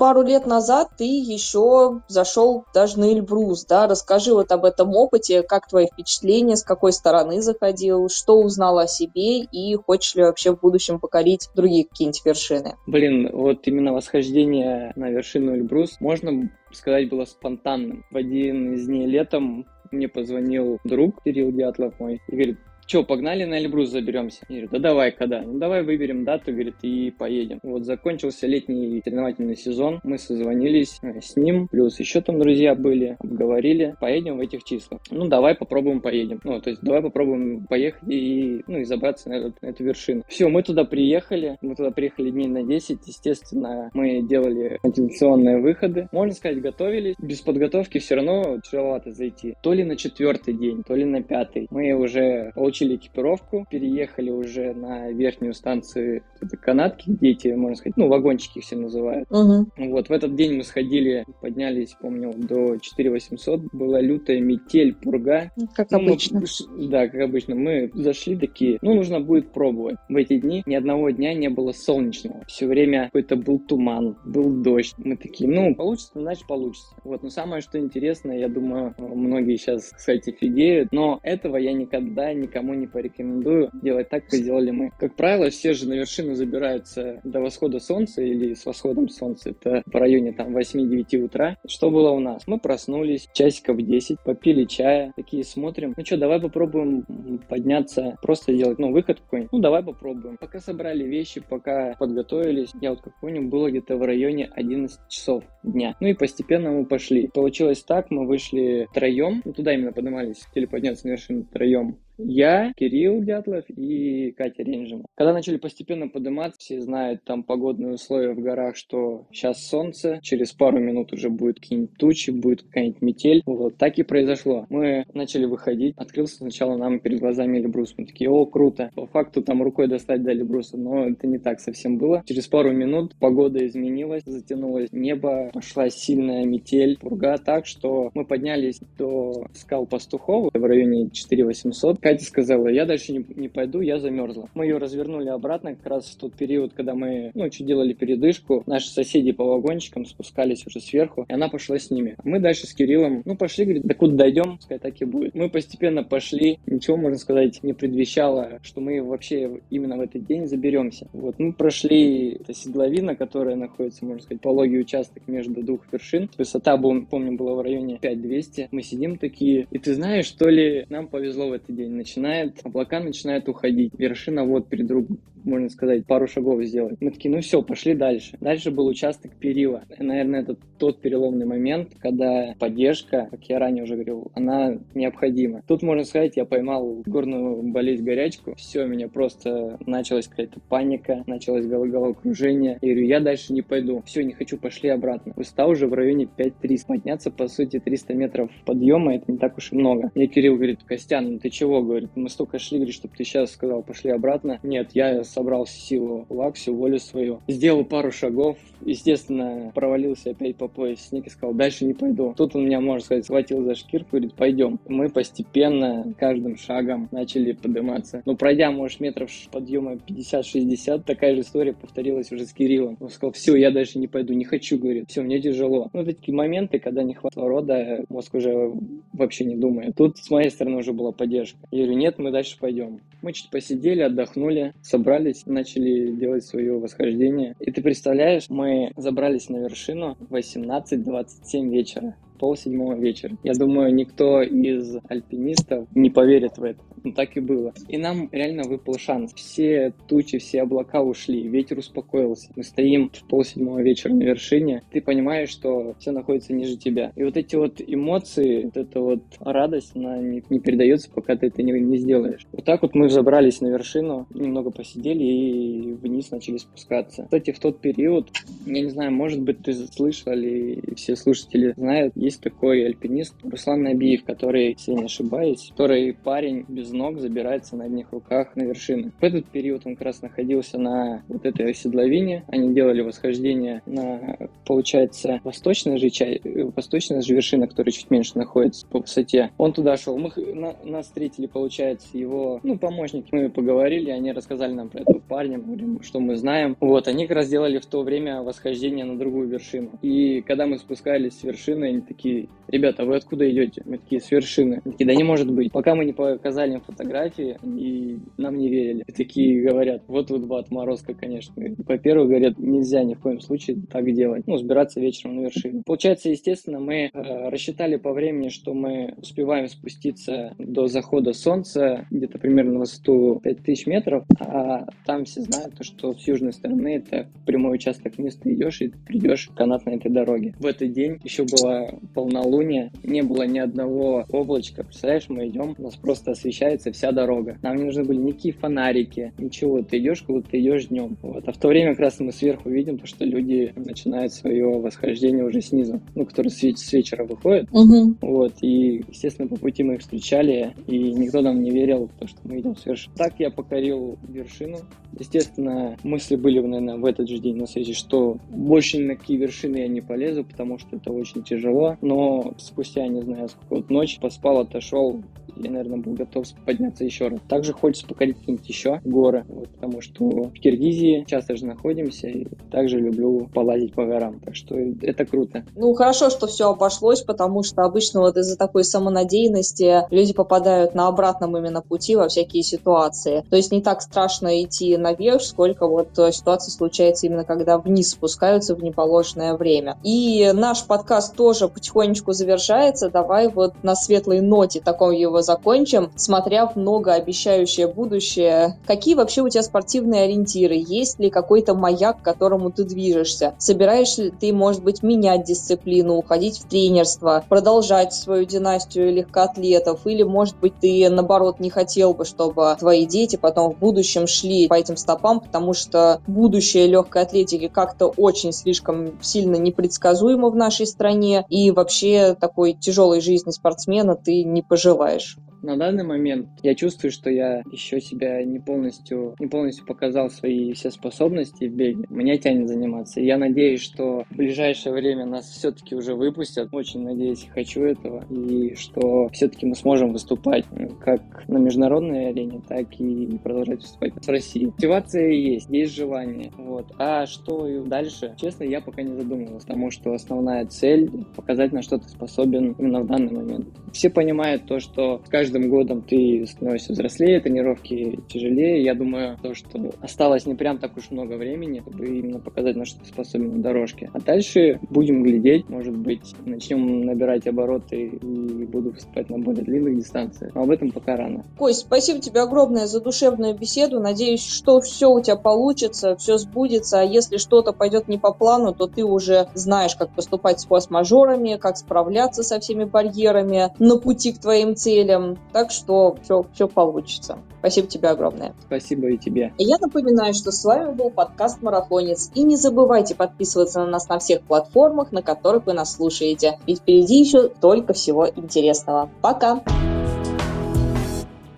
пару 0.00 0.22
лет 0.22 0.46
назад 0.46 0.88
ты 0.96 1.04
еще 1.04 2.00
зашел 2.08 2.64
даже 2.72 2.98
на 2.98 3.12
Эльбрус, 3.12 3.66
да? 3.66 3.86
Расскажи 3.86 4.32
вот 4.32 4.50
об 4.50 4.64
этом 4.64 4.96
опыте, 4.96 5.42
как 5.42 5.68
твои 5.68 5.86
впечатления, 5.86 6.56
с 6.56 6.64
какой 6.64 6.94
стороны 6.94 7.42
заходил, 7.42 8.08
что 8.08 8.40
узнал 8.40 8.78
о 8.78 8.86
себе 8.86 9.42
и 9.42 9.76
хочешь 9.76 10.14
ли 10.14 10.22
вообще 10.22 10.52
в 10.56 10.60
будущем 10.60 10.98
покорить 11.00 11.50
другие 11.54 11.84
какие-нибудь 11.84 12.24
вершины? 12.24 12.76
Блин, 12.86 13.28
вот 13.30 13.68
именно 13.68 13.92
восхождение 13.92 14.94
на 14.96 15.10
вершину 15.10 15.54
Эльбрус, 15.54 16.00
можно 16.00 16.50
сказать, 16.72 17.10
было 17.10 17.26
спонтанным. 17.26 18.06
В 18.10 18.16
один 18.16 18.72
из 18.72 18.86
дней 18.86 19.06
летом 19.06 19.66
мне 19.90 20.08
позвонил 20.08 20.78
друг 20.84 21.22
Кирилл 21.24 21.52
Дятлов 21.52 21.92
мой 22.00 22.22
и 22.26 22.32
говорит, 22.32 22.58
Че, 22.90 23.04
погнали 23.04 23.44
на 23.44 23.56
Эльбрус 23.60 23.88
заберемся? 23.88 24.44
Я 24.48 24.62
говорю, 24.62 24.68
да 24.72 24.78
давай, 24.80 25.12
когда? 25.12 25.42
Ну 25.42 25.60
давай 25.60 25.84
выберем 25.84 26.24
дату, 26.24 26.50
говорит, 26.50 26.74
и 26.82 27.12
поедем. 27.12 27.60
Вот 27.62 27.84
закончился 27.84 28.48
летний 28.48 29.00
тренировательный 29.00 29.54
сезон, 29.54 30.00
мы 30.02 30.18
созвонились 30.18 30.98
э, 31.00 31.20
с 31.20 31.36
ним, 31.36 31.68
плюс 31.68 32.00
еще 32.00 32.20
там 32.20 32.40
друзья 32.40 32.74
были, 32.74 33.16
обговорили, 33.20 33.94
поедем 34.00 34.38
в 34.38 34.40
этих 34.40 34.64
числах. 34.64 35.00
Ну 35.12 35.28
давай 35.28 35.54
попробуем 35.54 36.00
поедем. 36.00 36.40
Ну, 36.42 36.60
то 36.60 36.70
есть 36.70 36.82
давай 36.82 37.00
попробуем 37.00 37.64
поехать 37.68 38.02
и, 38.08 38.64
ну, 38.66 38.78
и 38.78 38.84
забраться 38.84 39.28
на, 39.28 39.34
этот, 39.34 39.62
на 39.62 39.66
эту 39.68 39.84
вершину. 39.84 40.24
Все, 40.26 40.48
мы 40.48 40.64
туда 40.64 40.82
приехали, 40.82 41.58
мы 41.62 41.76
туда 41.76 41.92
приехали 41.92 42.30
дней 42.30 42.48
на 42.48 42.64
10, 42.64 43.06
естественно, 43.06 43.90
мы 43.94 44.20
делали 44.22 44.80
мотивационные 44.82 45.60
выходы. 45.60 46.08
Можно 46.10 46.34
сказать, 46.34 46.60
готовились. 46.60 47.14
Без 47.20 47.40
подготовки 47.40 47.98
все 47.98 48.16
равно 48.16 48.58
тяжеловато 48.64 49.12
зайти. 49.12 49.54
То 49.62 49.74
ли 49.74 49.84
на 49.84 49.94
четвертый 49.94 50.54
день, 50.54 50.82
то 50.82 50.96
ли 50.96 51.04
на 51.04 51.22
пятый. 51.22 51.68
Мы 51.70 51.92
уже 51.92 52.50
получили 52.56 52.79
получили 52.80 52.96
экипировку, 52.96 53.66
переехали 53.70 54.30
уже 54.30 54.72
на 54.72 55.10
верхнюю 55.10 55.54
станцию 55.54 56.22
это 56.40 56.56
канатки, 56.56 57.04
дети, 57.06 57.48
можно 57.48 57.76
сказать, 57.76 57.96
ну, 57.96 58.08
вагончики 58.08 58.60
все 58.60 58.76
называют. 58.76 59.30
Угу. 59.30 59.70
Вот, 59.90 60.08
в 60.08 60.12
этот 60.12 60.34
день 60.34 60.56
мы 60.56 60.64
сходили, 60.64 61.24
поднялись, 61.40 61.96
помню, 62.00 62.32
до 62.36 62.78
4800, 62.78 63.62
была 63.72 64.00
лютая 64.00 64.40
метель, 64.40 64.94
пурга. 64.94 65.50
Как 65.74 65.90
ну, 65.90 65.98
обычно. 65.98 66.40
Мы, 66.40 66.88
да, 66.88 67.08
как 67.08 67.20
обычно. 67.20 67.54
Мы 67.54 67.90
зашли 67.94 68.36
такие, 68.36 68.78
ну, 68.82 68.94
нужно 68.94 69.20
будет 69.20 69.52
пробовать. 69.52 69.96
В 70.08 70.16
эти 70.16 70.38
дни 70.38 70.62
ни 70.66 70.74
одного 70.74 71.10
дня 71.10 71.34
не 71.34 71.48
было 71.48 71.72
солнечного. 71.72 72.44
Все 72.46 72.66
время 72.66 73.06
какой-то 73.06 73.36
был 73.36 73.58
туман, 73.58 74.16
был 74.24 74.50
дождь. 74.62 74.94
Мы 74.98 75.16
такие, 75.16 75.50
ну, 75.50 75.74
получится, 75.74 76.12
значит 76.20 76.46
получится. 76.46 76.94
Вот, 77.04 77.22
но 77.22 77.28
самое, 77.28 77.60
что 77.60 77.78
интересно, 77.78 78.32
я 78.32 78.48
думаю, 78.48 78.94
многие 78.98 79.56
сейчас, 79.56 79.90
кстати, 79.90 80.34
фигеют, 80.38 80.92
но 80.92 81.20
этого 81.22 81.56
я 81.56 81.72
никогда 81.72 82.32
никому 82.32 82.69
никому 82.70 82.74
не 82.74 82.86
порекомендую 82.86 83.70
делать 83.82 84.08
так, 84.08 84.24
как 84.24 84.34
сделали 84.34 84.70
мы. 84.70 84.92
Как 84.98 85.14
правило, 85.14 85.50
все 85.50 85.72
же 85.74 85.88
на 85.88 85.94
вершину 85.94 86.34
забираются 86.34 87.20
до 87.24 87.40
восхода 87.40 87.80
солнца 87.80 88.22
или 88.22 88.54
с 88.54 88.64
восходом 88.66 89.08
солнца. 89.08 89.50
Это 89.50 89.82
в 89.86 89.94
районе 89.94 90.32
там 90.32 90.56
8-9 90.56 91.24
утра. 91.24 91.56
Что 91.66 91.90
было 91.90 92.10
у 92.10 92.20
нас? 92.20 92.42
Мы 92.46 92.58
проснулись 92.58 93.28
часиков 93.32 93.76
10, 93.76 94.20
попили 94.24 94.64
чая, 94.64 95.12
такие 95.16 95.44
смотрим. 95.44 95.94
Ну 95.96 96.04
что, 96.04 96.16
давай 96.16 96.40
попробуем 96.40 97.04
подняться, 97.48 98.16
просто 98.22 98.54
сделать, 98.54 98.78
ну, 98.78 98.92
выход 98.92 99.20
какой-нибудь. 99.20 99.52
Ну, 99.52 99.58
давай 99.58 99.82
попробуем. 99.82 100.36
Пока 100.38 100.60
собрали 100.60 101.04
вещи, 101.04 101.42
пока 101.46 101.94
подготовились, 101.98 102.70
я 102.80 102.90
вот 102.90 103.00
как 103.00 103.18
помню, 103.20 103.48
было 103.48 103.70
где-то 103.70 103.96
в 103.96 104.02
районе 104.02 104.48
11 104.54 104.98
часов 105.08 105.44
дня. 105.62 105.96
Ну 106.00 106.08
и 106.08 106.14
постепенно 106.14 106.70
мы 106.70 106.84
пошли. 106.84 107.28
Получилось 107.28 107.82
так, 107.82 108.10
мы 108.10 108.26
вышли 108.26 108.86
втроем, 108.90 109.42
ну, 109.44 109.52
туда 109.52 109.74
именно 109.74 109.92
поднимались, 109.92 110.44
хотели 110.44 110.66
подняться 110.66 111.06
на 111.06 111.12
вершину 111.12 111.44
втроем. 111.44 111.98
Я, 112.24 112.72
Кирилл 112.76 113.22
Дятлов 113.22 113.64
и 113.68 114.32
Катя 114.32 114.62
Ренжина. 114.62 115.04
Когда 115.14 115.32
начали 115.32 115.56
постепенно 115.56 116.08
подниматься, 116.08 116.58
все 116.60 116.80
знают 116.80 117.24
там 117.24 117.42
погодные 117.42 117.94
условия 117.94 118.32
в 118.32 118.40
горах, 118.40 118.76
что 118.76 119.26
сейчас 119.32 119.66
солнце, 119.66 120.20
через 120.22 120.52
пару 120.52 120.78
минут 120.78 121.12
уже 121.12 121.30
будет 121.30 121.60
какие-нибудь 121.60 121.96
тучи, 121.96 122.30
будет 122.30 122.62
какая-нибудь 122.62 123.02
метель. 123.02 123.42
Вот 123.46 123.76
так 123.76 123.98
и 123.98 124.02
произошло. 124.02 124.66
Мы 124.70 125.04
начали 125.14 125.44
выходить. 125.44 125.94
Открылся 125.96 126.36
сначала 126.36 126.76
нам 126.76 127.00
перед 127.00 127.20
глазами 127.20 127.58
Эльбрус. 127.58 127.94
Мы 127.96 128.06
такие, 128.06 128.30
о, 128.30 128.46
круто. 128.46 128.90
По 128.94 129.06
факту 129.06 129.42
там 129.42 129.62
рукой 129.62 129.88
достать 129.88 130.22
до 130.22 130.32
Эльбруса, 130.32 130.76
но 130.76 131.06
это 131.06 131.26
не 131.26 131.38
так 131.38 131.60
совсем 131.60 131.98
было. 131.98 132.22
Через 132.26 132.46
пару 132.46 132.72
минут 132.72 133.14
погода 133.18 133.64
изменилась, 133.66 134.22
затянулось 134.24 134.92
небо, 134.92 135.50
пошла 135.52 135.88
сильная 135.90 136.44
метель, 136.44 136.98
пурга 136.98 137.38
так, 137.38 137.66
что 137.66 138.10
мы 138.14 138.24
поднялись 138.24 138.80
до 138.98 139.46
скал 139.54 139.86
Пастухова 139.86 140.50
в 140.52 140.64
районе 140.64 141.10
4800. 141.10 141.98
Катя 142.10 142.24
сказала, 142.24 142.66
я 142.66 142.86
дальше 142.86 143.12
не, 143.12 143.24
не 143.36 143.48
пойду, 143.48 143.80
я 143.80 144.00
замерзла. 144.00 144.48
Мы 144.54 144.64
ее 144.64 144.78
развернули 144.78 145.28
обратно, 145.28 145.76
как 145.76 145.86
раз 145.86 146.06
в 146.06 146.16
тот 146.16 146.34
период, 146.34 146.72
когда 146.72 146.96
мы, 146.96 147.30
ну, 147.34 147.48
чуть 147.50 147.64
делали 147.64 147.92
передышку. 147.92 148.64
Наши 148.66 148.88
соседи 148.88 149.30
по 149.30 149.44
вагончикам 149.44 150.04
спускались 150.04 150.66
уже 150.66 150.80
сверху, 150.80 151.24
и 151.28 151.32
она 151.32 151.48
пошла 151.48 151.78
с 151.78 151.88
ними. 151.88 152.16
Мы 152.24 152.40
дальше 152.40 152.66
с 152.66 152.74
Кириллом, 152.74 153.22
ну, 153.24 153.36
пошли, 153.36 153.64
говорит, 153.64 153.84
да 153.84 153.94
куда 153.94 154.16
дойдем, 154.16 154.58
сказать, 154.60 154.82
так 154.82 155.00
и 155.00 155.04
будет. 155.04 155.36
Мы 155.36 155.48
постепенно 155.48 156.02
пошли, 156.02 156.58
ничего, 156.66 156.96
можно 156.96 157.16
сказать, 157.16 157.62
не 157.62 157.74
предвещало, 157.74 158.58
что 158.62 158.80
мы 158.80 159.00
вообще 159.04 159.60
именно 159.70 159.96
в 159.96 160.00
этот 160.00 160.26
день 160.26 160.48
заберемся. 160.48 161.06
Вот, 161.12 161.38
мы 161.38 161.52
прошли, 161.52 162.38
это 162.40 162.52
седловина, 162.52 163.14
которая 163.14 163.54
находится, 163.54 164.04
можно 164.04 164.20
сказать, 164.20 164.40
пологий 164.40 164.80
участок 164.80 165.28
между 165.28 165.62
двух 165.62 165.82
вершин. 165.92 166.28
Высота, 166.36 166.76
помню, 166.76 167.36
была 167.36 167.54
в 167.54 167.60
районе 167.60 167.98
5200. 168.00 168.70
Мы 168.72 168.82
сидим 168.82 169.16
такие, 169.16 169.68
и 169.70 169.78
ты 169.78 169.94
знаешь, 169.94 170.26
что 170.26 170.48
ли, 170.48 170.86
нам 170.88 171.06
повезло 171.06 171.50
в 171.50 171.52
этот 171.52 171.76
день 171.76 171.89
начинает, 171.90 172.60
облака 172.64 173.00
начинают 173.00 173.48
уходить, 173.48 173.92
вершина 173.98 174.44
вот 174.44 174.68
перед 174.68 174.86
другом 174.86 175.18
можно 175.44 175.68
сказать, 175.68 176.06
пару 176.06 176.26
шагов 176.26 176.62
сделать. 176.64 176.96
Мы 177.00 177.10
такие, 177.10 177.34
ну 177.34 177.40
все, 177.40 177.62
пошли 177.62 177.94
дальше. 177.94 178.36
Дальше 178.40 178.70
был 178.70 178.86
участок 178.86 179.36
перила. 179.36 179.84
И, 179.98 180.02
наверное, 180.02 180.42
это 180.42 180.56
тот 180.78 181.00
переломный 181.00 181.46
момент, 181.46 181.94
когда 181.98 182.54
поддержка, 182.58 183.28
как 183.30 183.42
я 183.44 183.58
ранее 183.58 183.84
уже 183.84 183.94
говорил, 183.94 184.30
она 184.34 184.78
необходима. 184.94 185.62
Тут, 185.66 185.82
можно 185.82 186.04
сказать, 186.04 186.36
я 186.36 186.44
поймал 186.44 187.02
горную 187.06 187.62
болезнь 187.62 188.04
горячку. 188.04 188.54
Все, 188.56 188.86
меня 188.86 189.08
просто 189.08 189.78
началась 189.86 190.28
какая-то 190.28 190.60
паника, 190.68 191.24
началось 191.26 191.66
головокружение. 191.66 192.78
Я 192.80 192.92
говорю, 192.92 193.06
я 193.06 193.20
дальше 193.20 193.52
не 193.52 193.62
пойду. 193.62 194.02
Все, 194.06 194.22
не 194.22 194.32
хочу, 194.32 194.58
пошли 194.58 194.88
обратно. 194.90 195.32
Высота 195.36 195.66
уже 195.66 195.86
в 195.86 195.94
районе 195.94 196.26
5300. 196.26 196.90
Подняться, 196.90 197.30
по 197.30 197.46
сути, 197.46 197.78
300 197.78 198.14
метров 198.14 198.50
подъема, 198.66 199.14
это 199.14 199.30
не 199.30 199.38
так 199.38 199.56
уж 199.56 199.72
и 199.72 199.76
много. 199.76 200.10
Мне 200.14 200.26
Кирилл 200.26 200.56
говорит, 200.56 200.82
Костян, 200.82 201.32
ну 201.32 201.38
ты 201.38 201.48
чего, 201.48 201.79
говорит, 201.82 202.10
мы 202.14 202.28
столько 202.28 202.58
шли, 202.58 202.78
говорит, 202.78 202.94
чтобы 202.94 203.14
ты 203.16 203.24
сейчас 203.24 203.52
сказал, 203.52 203.82
пошли 203.82 204.10
обратно. 204.10 204.60
Нет, 204.62 204.90
я 204.94 205.24
собрал 205.24 205.66
силу 205.66 206.26
лак, 206.28 206.56
всю 206.56 206.74
волю 206.74 206.98
свою. 206.98 207.40
Сделал 207.48 207.84
пару 207.84 208.12
шагов, 208.12 208.58
естественно, 208.84 209.72
провалился 209.74 210.30
опять 210.30 210.56
по 210.56 210.68
пояс 210.68 211.00
снег 211.08 211.26
и 211.26 211.30
сказал, 211.30 211.54
дальше 211.54 211.84
не 211.84 211.94
пойду. 211.94 212.34
Тут 212.36 212.54
он 212.54 212.66
меня, 212.66 212.80
можно 212.80 213.04
сказать, 213.04 213.24
схватил 213.24 213.64
за 213.64 213.74
шкирку 213.74 214.20
говорит, 214.20 214.34
пойдем. 214.34 214.78
Мы 214.86 215.08
постепенно, 215.08 216.14
каждым 216.18 216.56
шагом 216.56 217.08
начали 217.10 217.52
подниматься. 217.52 218.22
Но 218.26 218.36
пройдя, 218.36 218.70
может, 218.70 219.00
метров 219.00 219.30
подъема 219.50 219.94
50-60, 219.94 221.02
такая 221.04 221.34
же 221.34 221.40
история 221.42 221.72
повторилась 221.72 222.30
уже 222.32 222.46
с 222.46 222.52
Кириллом. 222.52 222.96
Он 223.00 223.08
сказал, 223.08 223.32
все, 223.32 223.56
я 223.56 223.70
дальше 223.70 223.98
не 223.98 224.06
пойду, 224.06 224.34
не 224.34 224.44
хочу, 224.44 224.78
говорит, 224.78 225.08
все, 225.08 225.22
мне 225.22 225.40
тяжело. 225.40 225.90
Ну, 225.92 226.00
это 226.00 226.14
такие 226.14 226.34
моменты, 226.34 226.78
когда 226.78 227.02
не 227.02 227.14
хватает 227.14 227.48
рода, 227.48 228.04
мозг 228.08 228.34
уже 228.34 228.72
вообще 229.12 229.44
не 229.44 229.56
думает. 229.56 229.94
Тут 229.96 230.18
с 230.18 230.30
моей 230.30 230.50
стороны 230.50 230.78
уже 230.78 230.92
была 230.92 231.12
поддержка. 231.12 231.58
Я 231.70 231.84
говорю, 231.84 231.98
нет, 231.98 232.18
мы 232.18 232.30
дальше 232.30 232.58
пойдем. 232.58 233.00
Мы 233.22 233.32
чуть 233.32 233.50
посидели, 233.50 234.00
отдохнули, 234.00 234.74
собрались, 234.82 235.46
начали 235.46 236.10
делать 236.12 236.44
свое 236.44 236.78
восхождение. 236.78 237.54
И 237.60 237.70
ты 237.70 237.82
представляешь, 237.82 238.48
мы 238.48 238.92
забрались 238.96 239.48
на 239.48 239.58
вершину 239.58 240.16
в 240.18 240.34
18-27 240.34 241.68
вечера 241.68 242.16
пол 242.40 242.56
седьмого 242.56 242.94
вечера. 242.94 243.36
Я 243.44 243.52
думаю, 243.52 243.94
никто 243.94 244.40
из 244.42 244.96
альпинистов 245.08 245.86
не 245.94 246.08
поверит 246.08 246.56
в 246.56 246.64
это. 246.64 246.80
Так 247.14 247.36
и 247.36 247.40
было. 247.40 247.72
И 247.88 247.98
нам 247.98 248.28
реально 248.32 248.64
выпал 248.64 248.98
шанс. 248.98 249.32
Все 249.34 249.92
тучи, 250.08 250.38
все 250.38 250.62
облака 250.62 251.02
ушли, 251.02 251.46
ветер 251.48 251.78
успокоился. 251.78 252.50
Мы 252.56 252.62
стоим 252.62 253.10
в 253.12 253.22
пол 253.24 253.44
седьмого 253.44 253.82
вечера 253.82 254.12
на 254.12 254.22
вершине. 254.22 254.82
Ты 254.90 255.00
понимаешь, 255.00 255.50
что 255.50 255.94
все 255.98 256.12
находится 256.12 256.52
ниже 256.52 256.76
тебя. 256.76 257.12
И 257.16 257.24
вот 257.24 257.36
эти 257.36 257.56
вот 257.56 257.80
эмоции, 257.86 258.64
вот 258.64 258.76
эта 258.76 259.00
вот 259.00 259.22
радость, 259.40 259.92
она 259.94 260.18
не, 260.18 260.42
не 260.48 260.60
передается, 260.60 261.10
пока 261.10 261.36
ты 261.36 261.46
это 261.46 261.62
не, 261.62 261.72
не 261.72 261.98
сделаешь. 261.98 262.46
Вот 262.52 262.64
так 262.64 262.82
вот 262.82 262.94
мы 262.94 263.08
забрались 263.08 263.60
на 263.60 263.68
вершину, 263.68 264.26
немного 264.34 264.70
посидели 264.70 265.22
и 265.22 265.92
вниз 265.92 266.30
начали 266.30 266.58
спускаться. 266.58 267.24
Кстати, 267.24 267.52
в 267.52 267.58
тот 267.58 267.80
период, 267.80 268.30
я 268.66 268.82
не 268.82 268.90
знаю, 268.90 269.12
может 269.12 269.40
быть, 269.40 269.62
ты 269.62 269.74
слышал 269.74 270.32
или 270.32 270.94
все 270.94 271.16
слушатели 271.16 271.74
знают, 271.76 272.16
есть 272.16 272.40
такой 272.40 272.86
альпинист 272.86 273.34
Руслан 273.42 273.82
Набиев, 273.82 274.24
который, 274.24 274.70
если 274.72 274.92
не 274.92 275.04
ошибаюсь, 275.04 275.70
который 275.70 276.12
парень 276.12 276.64
без 276.68 276.89
ног 276.92 277.18
забирается 277.18 277.76
на 277.76 277.84
одних 277.84 278.12
руках 278.12 278.56
на 278.56 278.62
вершины. 278.62 279.12
В 279.20 279.22
этот 279.22 279.46
период 279.46 279.82
он 279.84 279.96
как 279.96 280.06
раз 280.06 280.22
находился 280.22 280.78
на 280.78 281.22
вот 281.28 281.44
этой 281.44 281.74
седловине. 281.74 282.44
Они 282.48 282.74
делали 282.74 283.00
восхождение 283.02 283.82
на, 283.86 284.36
получается, 284.66 285.40
восточная 285.44 285.98
же 285.98 286.10
часть, 286.10 286.42
восточная 286.76 287.22
же 287.22 287.34
вершина, 287.34 287.66
которая 287.66 287.92
чуть 287.92 288.10
меньше 288.10 288.38
находится 288.38 288.86
по 288.86 289.00
высоте. 289.00 289.50
Он 289.58 289.72
туда 289.72 289.96
шел. 289.96 290.18
Мы 290.18 290.30
на, 290.54 290.76
нас 290.84 291.06
встретили, 291.06 291.46
получается, 291.46 292.08
его, 292.16 292.60
ну, 292.62 292.78
помощники. 292.78 293.28
Мы 293.32 293.48
поговорили, 293.50 294.10
они 294.10 294.32
рассказали 294.32 294.72
нам 294.72 294.88
про 294.88 295.00
этого 295.00 295.20
парня, 295.20 295.58
говорим, 295.58 296.02
что 296.02 296.20
мы 296.20 296.36
знаем. 296.36 296.76
Вот, 296.80 297.08
они 297.08 297.26
как 297.26 297.36
раз 297.36 297.48
делали 297.48 297.78
в 297.78 297.86
то 297.86 298.02
время 298.02 298.42
восхождение 298.42 299.04
на 299.04 299.18
другую 299.18 299.48
вершину. 299.48 299.90
И 300.02 300.42
когда 300.42 300.66
мы 300.66 300.78
спускались 300.78 301.38
с 301.38 301.44
вершины, 301.44 301.86
они 301.86 302.00
такие, 302.00 302.48
ребята, 302.68 303.04
вы 303.04 303.16
откуда 303.16 303.50
идете? 303.50 303.82
Мы 303.84 303.98
такие, 303.98 304.20
с 304.20 304.30
вершины. 304.30 304.80
Они 304.84 304.92
такие, 304.92 305.06
да 305.06 305.14
не 305.14 305.24
может 305.24 305.50
быть. 305.50 305.72
Пока 305.72 305.94
мы 305.94 306.04
не 306.04 306.12
показали 306.12 306.79
им 306.80 306.84
фотографии, 306.84 307.58
и 307.62 308.18
нам 308.36 308.58
не 308.58 308.68
верили. 308.68 309.04
И 309.06 309.12
такие 309.12 309.62
говорят, 309.62 310.02
вот 310.06 310.30
вот 310.30 310.42
бы 310.42 310.58
отморозка, 310.58 311.14
конечно. 311.14 311.54
Во-первых, 311.78 312.28
говорят, 312.28 312.58
нельзя 312.58 313.02
ни 313.04 313.14
в 313.14 313.20
коем 313.20 313.40
случае 313.40 313.78
так 313.90 314.12
делать. 314.12 314.46
Ну, 314.46 314.56
сбираться 314.56 315.00
вечером 315.00 315.36
на 315.36 315.40
вершину. 315.42 315.82
Получается, 315.84 316.30
естественно, 316.30 316.80
мы 316.80 317.10
э, 317.12 317.48
рассчитали 317.48 317.96
по 317.96 318.12
времени, 318.12 318.48
что 318.48 318.74
мы 318.74 319.14
успеваем 319.16 319.68
спуститься 319.68 320.54
до 320.58 320.86
захода 320.86 321.32
солнца 321.32 322.06
где-то 322.10 322.38
примерно 322.38 322.72
на 322.72 322.78
высоту 322.80 323.40
5000 323.42 323.86
метров, 323.86 324.24
а 324.38 324.86
там 325.04 325.24
все 325.24 325.42
знают, 325.42 325.74
что 325.80 326.14
с 326.14 326.26
южной 326.26 326.52
стороны 326.52 326.96
это 326.96 327.28
прямой 327.46 327.74
участок 327.76 328.16
вниз 328.16 328.36
ты 328.36 328.54
идешь 328.54 328.80
и 328.80 328.88
придешь 328.88 329.48
к 329.48 329.54
канатной 329.54 329.96
этой 329.96 330.10
дороге. 330.10 330.54
В 330.58 330.66
этот 330.66 330.92
день 330.92 331.18
еще 331.24 331.44
было 331.44 331.98
полнолуние, 332.14 332.92
не 333.02 333.22
было 333.22 333.44
ни 333.46 333.58
одного 333.58 334.24
облачка. 334.30 334.84
Представляешь, 334.84 335.28
мы 335.28 335.48
идем, 335.48 335.74
нас 335.78 335.96
просто 335.96 336.32
освещается 336.74 336.92
вся 336.92 337.12
дорога. 337.12 337.58
Нам 337.62 337.76
не 337.76 337.84
нужны 337.84 338.04
были 338.04 338.18
никакие 338.18 338.54
фонарики, 338.54 339.32
ничего. 339.38 339.82
Ты 339.82 339.98
идешь, 339.98 340.20
как 340.20 340.36
будто 340.36 340.50
ты 340.50 340.60
идешь 340.60 340.86
днем. 340.86 341.16
Вот. 341.22 341.44
А 341.46 341.52
в 341.52 341.58
то 341.58 341.68
время 341.68 341.90
как 341.92 342.00
раз 342.00 342.20
мы 342.20 342.32
сверху 342.32 342.68
видим, 342.68 342.98
то, 342.98 343.06
что 343.06 343.24
люди 343.24 343.72
начинают 343.76 344.32
свое 344.32 344.66
восхождение 344.78 345.44
уже 345.44 345.60
снизу, 345.60 346.00
ну, 346.14 346.24
которые 346.24 346.50
с, 346.50 346.58
с 346.58 346.92
вечера 346.92 347.24
выходят. 347.24 347.68
Угу. 347.70 348.16
Вот. 348.20 348.54
И, 348.62 349.02
естественно, 349.08 349.48
по 349.48 349.56
пути 349.56 349.82
мы 349.82 349.94
их 349.94 350.00
встречали, 350.00 350.74
и 350.86 350.98
никто 351.12 351.40
нам 351.40 351.62
не 351.62 351.70
верил 351.70 352.10
то, 352.18 352.26
что 352.26 352.38
мы 352.44 352.60
идем 352.60 352.76
сверху. 352.76 353.10
Так 353.16 353.34
я 353.38 353.50
покорил 353.50 354.18
вершину. 354.28 354.78
Естественно, 355.18 355.96
мысли 356.02 356.36
были, 356.36 356.60
наверное, 356.60 356.96
в 356.96 357.04
этот 357.04 357.28
же 357.28 357.38
день 357.38 357.56
на 357.56 357.66
связи, 357.66 357.92
что 357.92 358.38
больше 358.50 358.98
ни 358.98 359.02
на 359.02 359.16
какие 359.16 359.36
вершины 359.36 359.78
я 359.78 359.88
не 359.88 360.00
полезу, 360.00 360.44
потому 360.44 360.78
что 360.78 360.96
это 360.96 361.12
очень 361.12 361.42
тяжело 361.42 361.96
но 362.00 362.54
спустя, 362.58 363.06
не 363.06 363.22
знаю, 363.22 363.48
сколько 363.48 363.74
вот 363.74 363.90
ночь 363.90 364.18
поспал, 364.20 364.58
отошел, 364.58 365.22
я, 365.56 365.70
наверное, 365.70 365.98
был 365.98 366.14
готов 366.14 366.46
подняться 366.64 367.04
еще 367.04 367.28
раз. 367.28 367.40
Также 367.48 367.72
хочется 367.72 368.06
покорить 368.06 368.38
какие-нибудь 368.38 368.68
еще 368.68 369.00
горы, 369.04 369.44
вот, 369.48 369.68
потому 369.68 370.00
что 370.00 370.24
в 370.24 370.52
Киргизии 370.52 371.24
часто 371.26 371.56
же 371.56 371.66
находимся, 371.66 372.28
и 372.28 372.46
также 372.70 372.98
люблю 372.98 373.48
полазить 373.52 373.94
по 373.94 374.04
горам, 374.04 374.40
так 374.40 374.54
что 374.54 374.76
это 374.76 375.24
круто. 375.24 375.64
Ну, 375.76 375.92
хорошо, 375.94 376.30
что 376.30 376.46
все 376.46 376.70
обошлось, 376.70 377.22
потому 377.22 377.62
что 377.62 377.82
обычно 377.82 378.20
вот 378.20 378.36
из-за 378.36 378.56
такой 378.56 378.84
самонадеянности 378.84 380.04
люди 380.10 380.32
попадают 380.32 380.94
на 380.94 381.08
обратном 381.08 381.56
именно 381.56 381.82
пути 381.82 382.16
во 382.16 382.28
всякие 382.28 382.62
ситуации. 382.62 383.44
То 383.48 383.56
есть 383.56 383.72
не 383.72 383.82
так 383.82 384.02
страшно 384.02 384.62
идти 384.62 384.96
наверх, 384.96 385.42
сколько 385.42 385.86
вот 385.86 386.10
ситуация 386.14 386.70
случается 386.70 387.26
именно 387.26 387.44
когда 387.44 387.78
вниз 387.78 388.10
спускаются 388.10 388.74
в 388.74 388.82
неположенное 388.82 389.54
время. 389.56 389.98
И 390.04 390.50
наш 390.54 390.84
подкаст 390.84 391.34
тоже 391.36 391.68
потихонечку 391.68 392.32
завершается. 392.32 393.10
Давай 393.10 393.48
вот 393.48 393.82
на 393.82 393.94
светлой 393.94 394.40
ноте 394.40 394.80
таком 394.80 395.10
его 395.12 395.39
закончим, 395.42 396.10
смотря 396.16 396.66
в 396.66 396.76
многообещающее 396.76 397.86
будущее. 397.86 398.78
Какие 398.86 399.14
вообще 399.14 399.42
у 399.42 399.48
тебя 399.48 399.62
спортивные 399.62 400.22
ориентиры? 400.22 400.74
Есть 400.74 401.18
ли 401.18 401.30
какой-то 401.30 401.74
маяк, 401.74 402.20
к 402.20 402.24
которому 402.24 402.70
ты 402.70 402.84
движешься? 402.84 403.54
Собираешься 403.58 404.24
ли 404.24 404.30
ты, 404.30 404.52
может 404.52 404.82
быть, 404.82 405.02
менять 405.02 405.44
дисциплину, 405.44 406.16
уходить 406.16 406.58
в 406.58 406.68
тренерство, 406.68 407.44
продолжать 407.48 408.14
свою 408.14 408.44
династию 408.44 409.12
легкоатлетов? 409.12 410.06
Или, 410.06 410.22
может 410.22 410.56
быть, 410.58 410.74
ты, 410.80 411.08
наоборот, 411.10 411.60
не 411.60 411.70
хотел 411.70 412.14
бы, 412.14 412.24
чтобы 412.24 412.76
твои 412.78 413.06
дети 413.06 413.36
потом 413.36 413.72
в 413.72 413.78
будущем 413.78 414.26
шли 414.26 414.68
по 414.68 414.74
этим 414.74 414.96
стопам, 414.96 415.40
потому 415.40 415.72
что 415.72 416.20
будущее 416.26 416.86
легкой 416.86 417.22
атлетики 417.22 417.68
как-то 417.68 418.06
очень 418.06 418.52
слишком 418.52 419.20
сильно 419.22 419.56
непредсказуемо 419.56 420.50
в 420.50 420.56
нашей 420.56 420.86
стране, 420.86 421.44
и 421.48 421.70
вообще 421.70 422.36
такой 422.38 422.72
тяжелой 422.72 423.20
жизни 423.20 423.50
спортсмена 423.50 424.16
ты 424.16 424.44
не 424.44 424.62
пожелаешь. 424.62 425.29
На 425.62 425.76
данный 425.76 426.04
момент 426.04 426.48
я 426.62 426.74
чувствую, 426.74 427.12
что 427.12 427.30
я 427.30 427.62
еще 427.70 428.00
себя 428.00 428.42
не 428.44 428.58
полностью, 428.58 429.34
не 429.38 429.46
полностью 429.46 429.84
показал 429.84 430.30
свои 430.30 430.72
все 430.72 430.90
способности 430.90 431.66
в 431.66 431.74
беге. 431.74 432.04
Меня 432.08 432.38
тянет 432.38 432.68
заниматься. 432.68 433.20
Я 433.20 433.36
надеюсь, 433.36 433.82
что 433.82 434.24
в 434.30 434.36
ближайшее 434.36 434.94
время 434.94 435.26
нас 435.26 435.50
все-таки 435.50 435.94
уже 435.94 436.14
выпустят. 436.14 436.68
Очень 436.72 437.02
надеюсь 437.02 437.46
хочу 437.52 437.82
этого. 437.82 438.24
И 438.30 438.74
что 438.74 439.28
все-таки 439.32 439.66
мы 439.66 439.74
сможем 439.74 440.12
выступать 440.12 440.64
как 441.00 441.46
на 441.48 441.58
международной 441.58 442.28
арене, 442.28 442.62
так 442.66 442.98
и 442.98 443.38
продолжать 443.42 443.80
выступать 443.80 444.14
в 444.14 444.28
России. 444.28 444.66
Мотивация 444.66 445.30
есть, 445.30 445.68
есть 445.68 445.94
желание. 445.94 446.52
Вот. 446.56 446.86
А 446.98 447.26
что 447.26 447.84
дальше? 447.84 448.34
Честно, 448.38 448.64
я 448.64 448.80
пока 448.80 449.02
не 449.02 449.14
задумывался, 449.14 449.66
потому 449.66 449.90
что 449.90 450.14
основная 450.14 450.64
цель— 450.66 451.10
показать, 451.36 451.72
на 451.72 451.82
что 451.82 451.98
ты 451.98 452.08
способен 452.08 452.72
именно 452.78 453.00
в 453.00 453.06
данный 453.06 453.32
момент. 453.32 453.66
Все 453.92 454.08
понимают 454.08 454.66
то, 454.66 454.80
что 454.80 455.20
каждый 455.28 455.49
каждым 455.50 455.68
годом 455.68 456.02
ты 456.02 456.46
становишься 456.46 456.92
взрослее, 456.92 457.40
тренировки 457.40 458.20
тяжелее. 458.28 458.84
Я 458.84 458.94
думаю, 458.94 459.36
то, 459.42 459.54
что 459.54 459.90
осталось 460.00 460.46
не 460.46 460.54
прям 460.54 460.78
так 460.78 460.96
уж 460.96 461.10
много 461.10 461.34
времени, 461.34 461.80
чтобы 461.80 462.06
именно 462.06 462.38
показать, 462.38 462.76
на 462.76 462.84
что 462.84 463.00
ты 463.00 463.06
способен 463.06 463.56
на 463.56 463.62
дорожке. 463.62 464.10
А 464.12 464.20
дальше 464.20 464.78
будем 464.90 465.24
глядеть, 465.24 465.68
может 465.68 465.96
быть, 465.96 466.34
начнем 466.44 467.04
набирать 467.04 467.48
обороты 467.48 468.06
и 468.22 468.64
буду 468.64 468.90
выступать 468.90 469.28
на 469.28 469.38
более 469.38 469.64
длинных 469.64 469.96
дистанциях. 469.98 470.54
Но 470.54 470.62
об 470.62 470.70
этом 470.70 470.92
пока 470.92 471.16
рано. 471.16 471.44
Кость, 471.58 471.80
спасибо 471.80 472.20
тебе 472.20 472.42
огромное 472.42 472.86
за 472.86 473.00
душевную 473.00 473.58
беседу. 473.58 473.98
Надеюсь, 473.98 474.46
что 474.46 474.80
все 474.80 475.10
у 475.10 475.20
тебя 475.20 475.36
получится, 475.36 476.14
все 476.16 476.38
сбудется. 476.38 477.00
А 477.00 477.04
если 477.04 477.38
что-то 477.38 477.72
пойдет 477.72 478.06
не 478.06 478.18
по 478.18 478.32
плану, 478.32 478.72
то 478.72 478.86
ты 478.86 479.04
уже 479.04 479.48
знаешь, 479.54 479.96
как 479.96 480.14
поступать 480.14 480.60
с 480.60 480.66
форс-мажорами, 480.66 481.58
как 481.60 481.76
справляться 481.76 482.44
со 482.44 482.60
всеми 482.60 482.84
барьерами 482.84 483.72
на 483.80 483.96
пути 483.96 484.32
к 484.32 484.38
твоим 484.38 484.76
целям. 484.76 485.39
Так 485.52 485.70
что 485.70 486.16
все, 486.22 486.44
все 486.54 486.68
получится. 486.68 487.38
Спасибо 487.58 487.88
тебе 487.88 488.08
огромное. 488.08 488.54
Спасибо 488.66 489.08
и 489.08 489.18
тебе. 489.18 489.52
И 489.58 489.64
я 489.64 489.78
напоминаю, 489.78 490.32
что 490.32 490.52
с 490.52 490.64
вами 490.64 490.92
был 490.92 491.10
подкаст 491.10 491.60
«Марафонец». 491.60 492.30
И 492.34 492.42
не 492.44 492.56
забывайте 492.56 493.14
подписываться 493.14 493.80
на 493.80 493.86
нас 493.86 494.08
на 494.08 494.18
всех 494.18 494.42
платформах, 494.42 495.12
на 495.12 495.22
которых 495.22 495.66
вы 495.66 495.72
нас 495.72 495.94
слушаете. 495.94 496.58
Ведь 496.66 496.78
впереди 496.78 497.20
еще 497.20 497.48
только 497.48 497.92
всего 497.92 498.28
интересного. 498.28 499.10
Пока! 499.20 499.62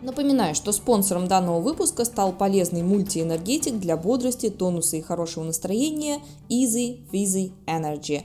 Напоминаю, 0.00 0.54
что 0.54 0.72
спонсором 0.72 1.28
данного 1.28 1.60
выпуска 1.60 2.04
стал 2.04 2.32
полезный 2.32 2.82
мультиэнергетик 2.82 3.78
для 3.78 3.96
бодрости, 3.96 4.50
тонуса 4.50 4.96
и 4.96 5.00
хорошего 5.00 5.44
настроения 5.44 6.18
Easy 6.50 7.00
Fizzy 7.12 7.52
Energy. 7.66 8.24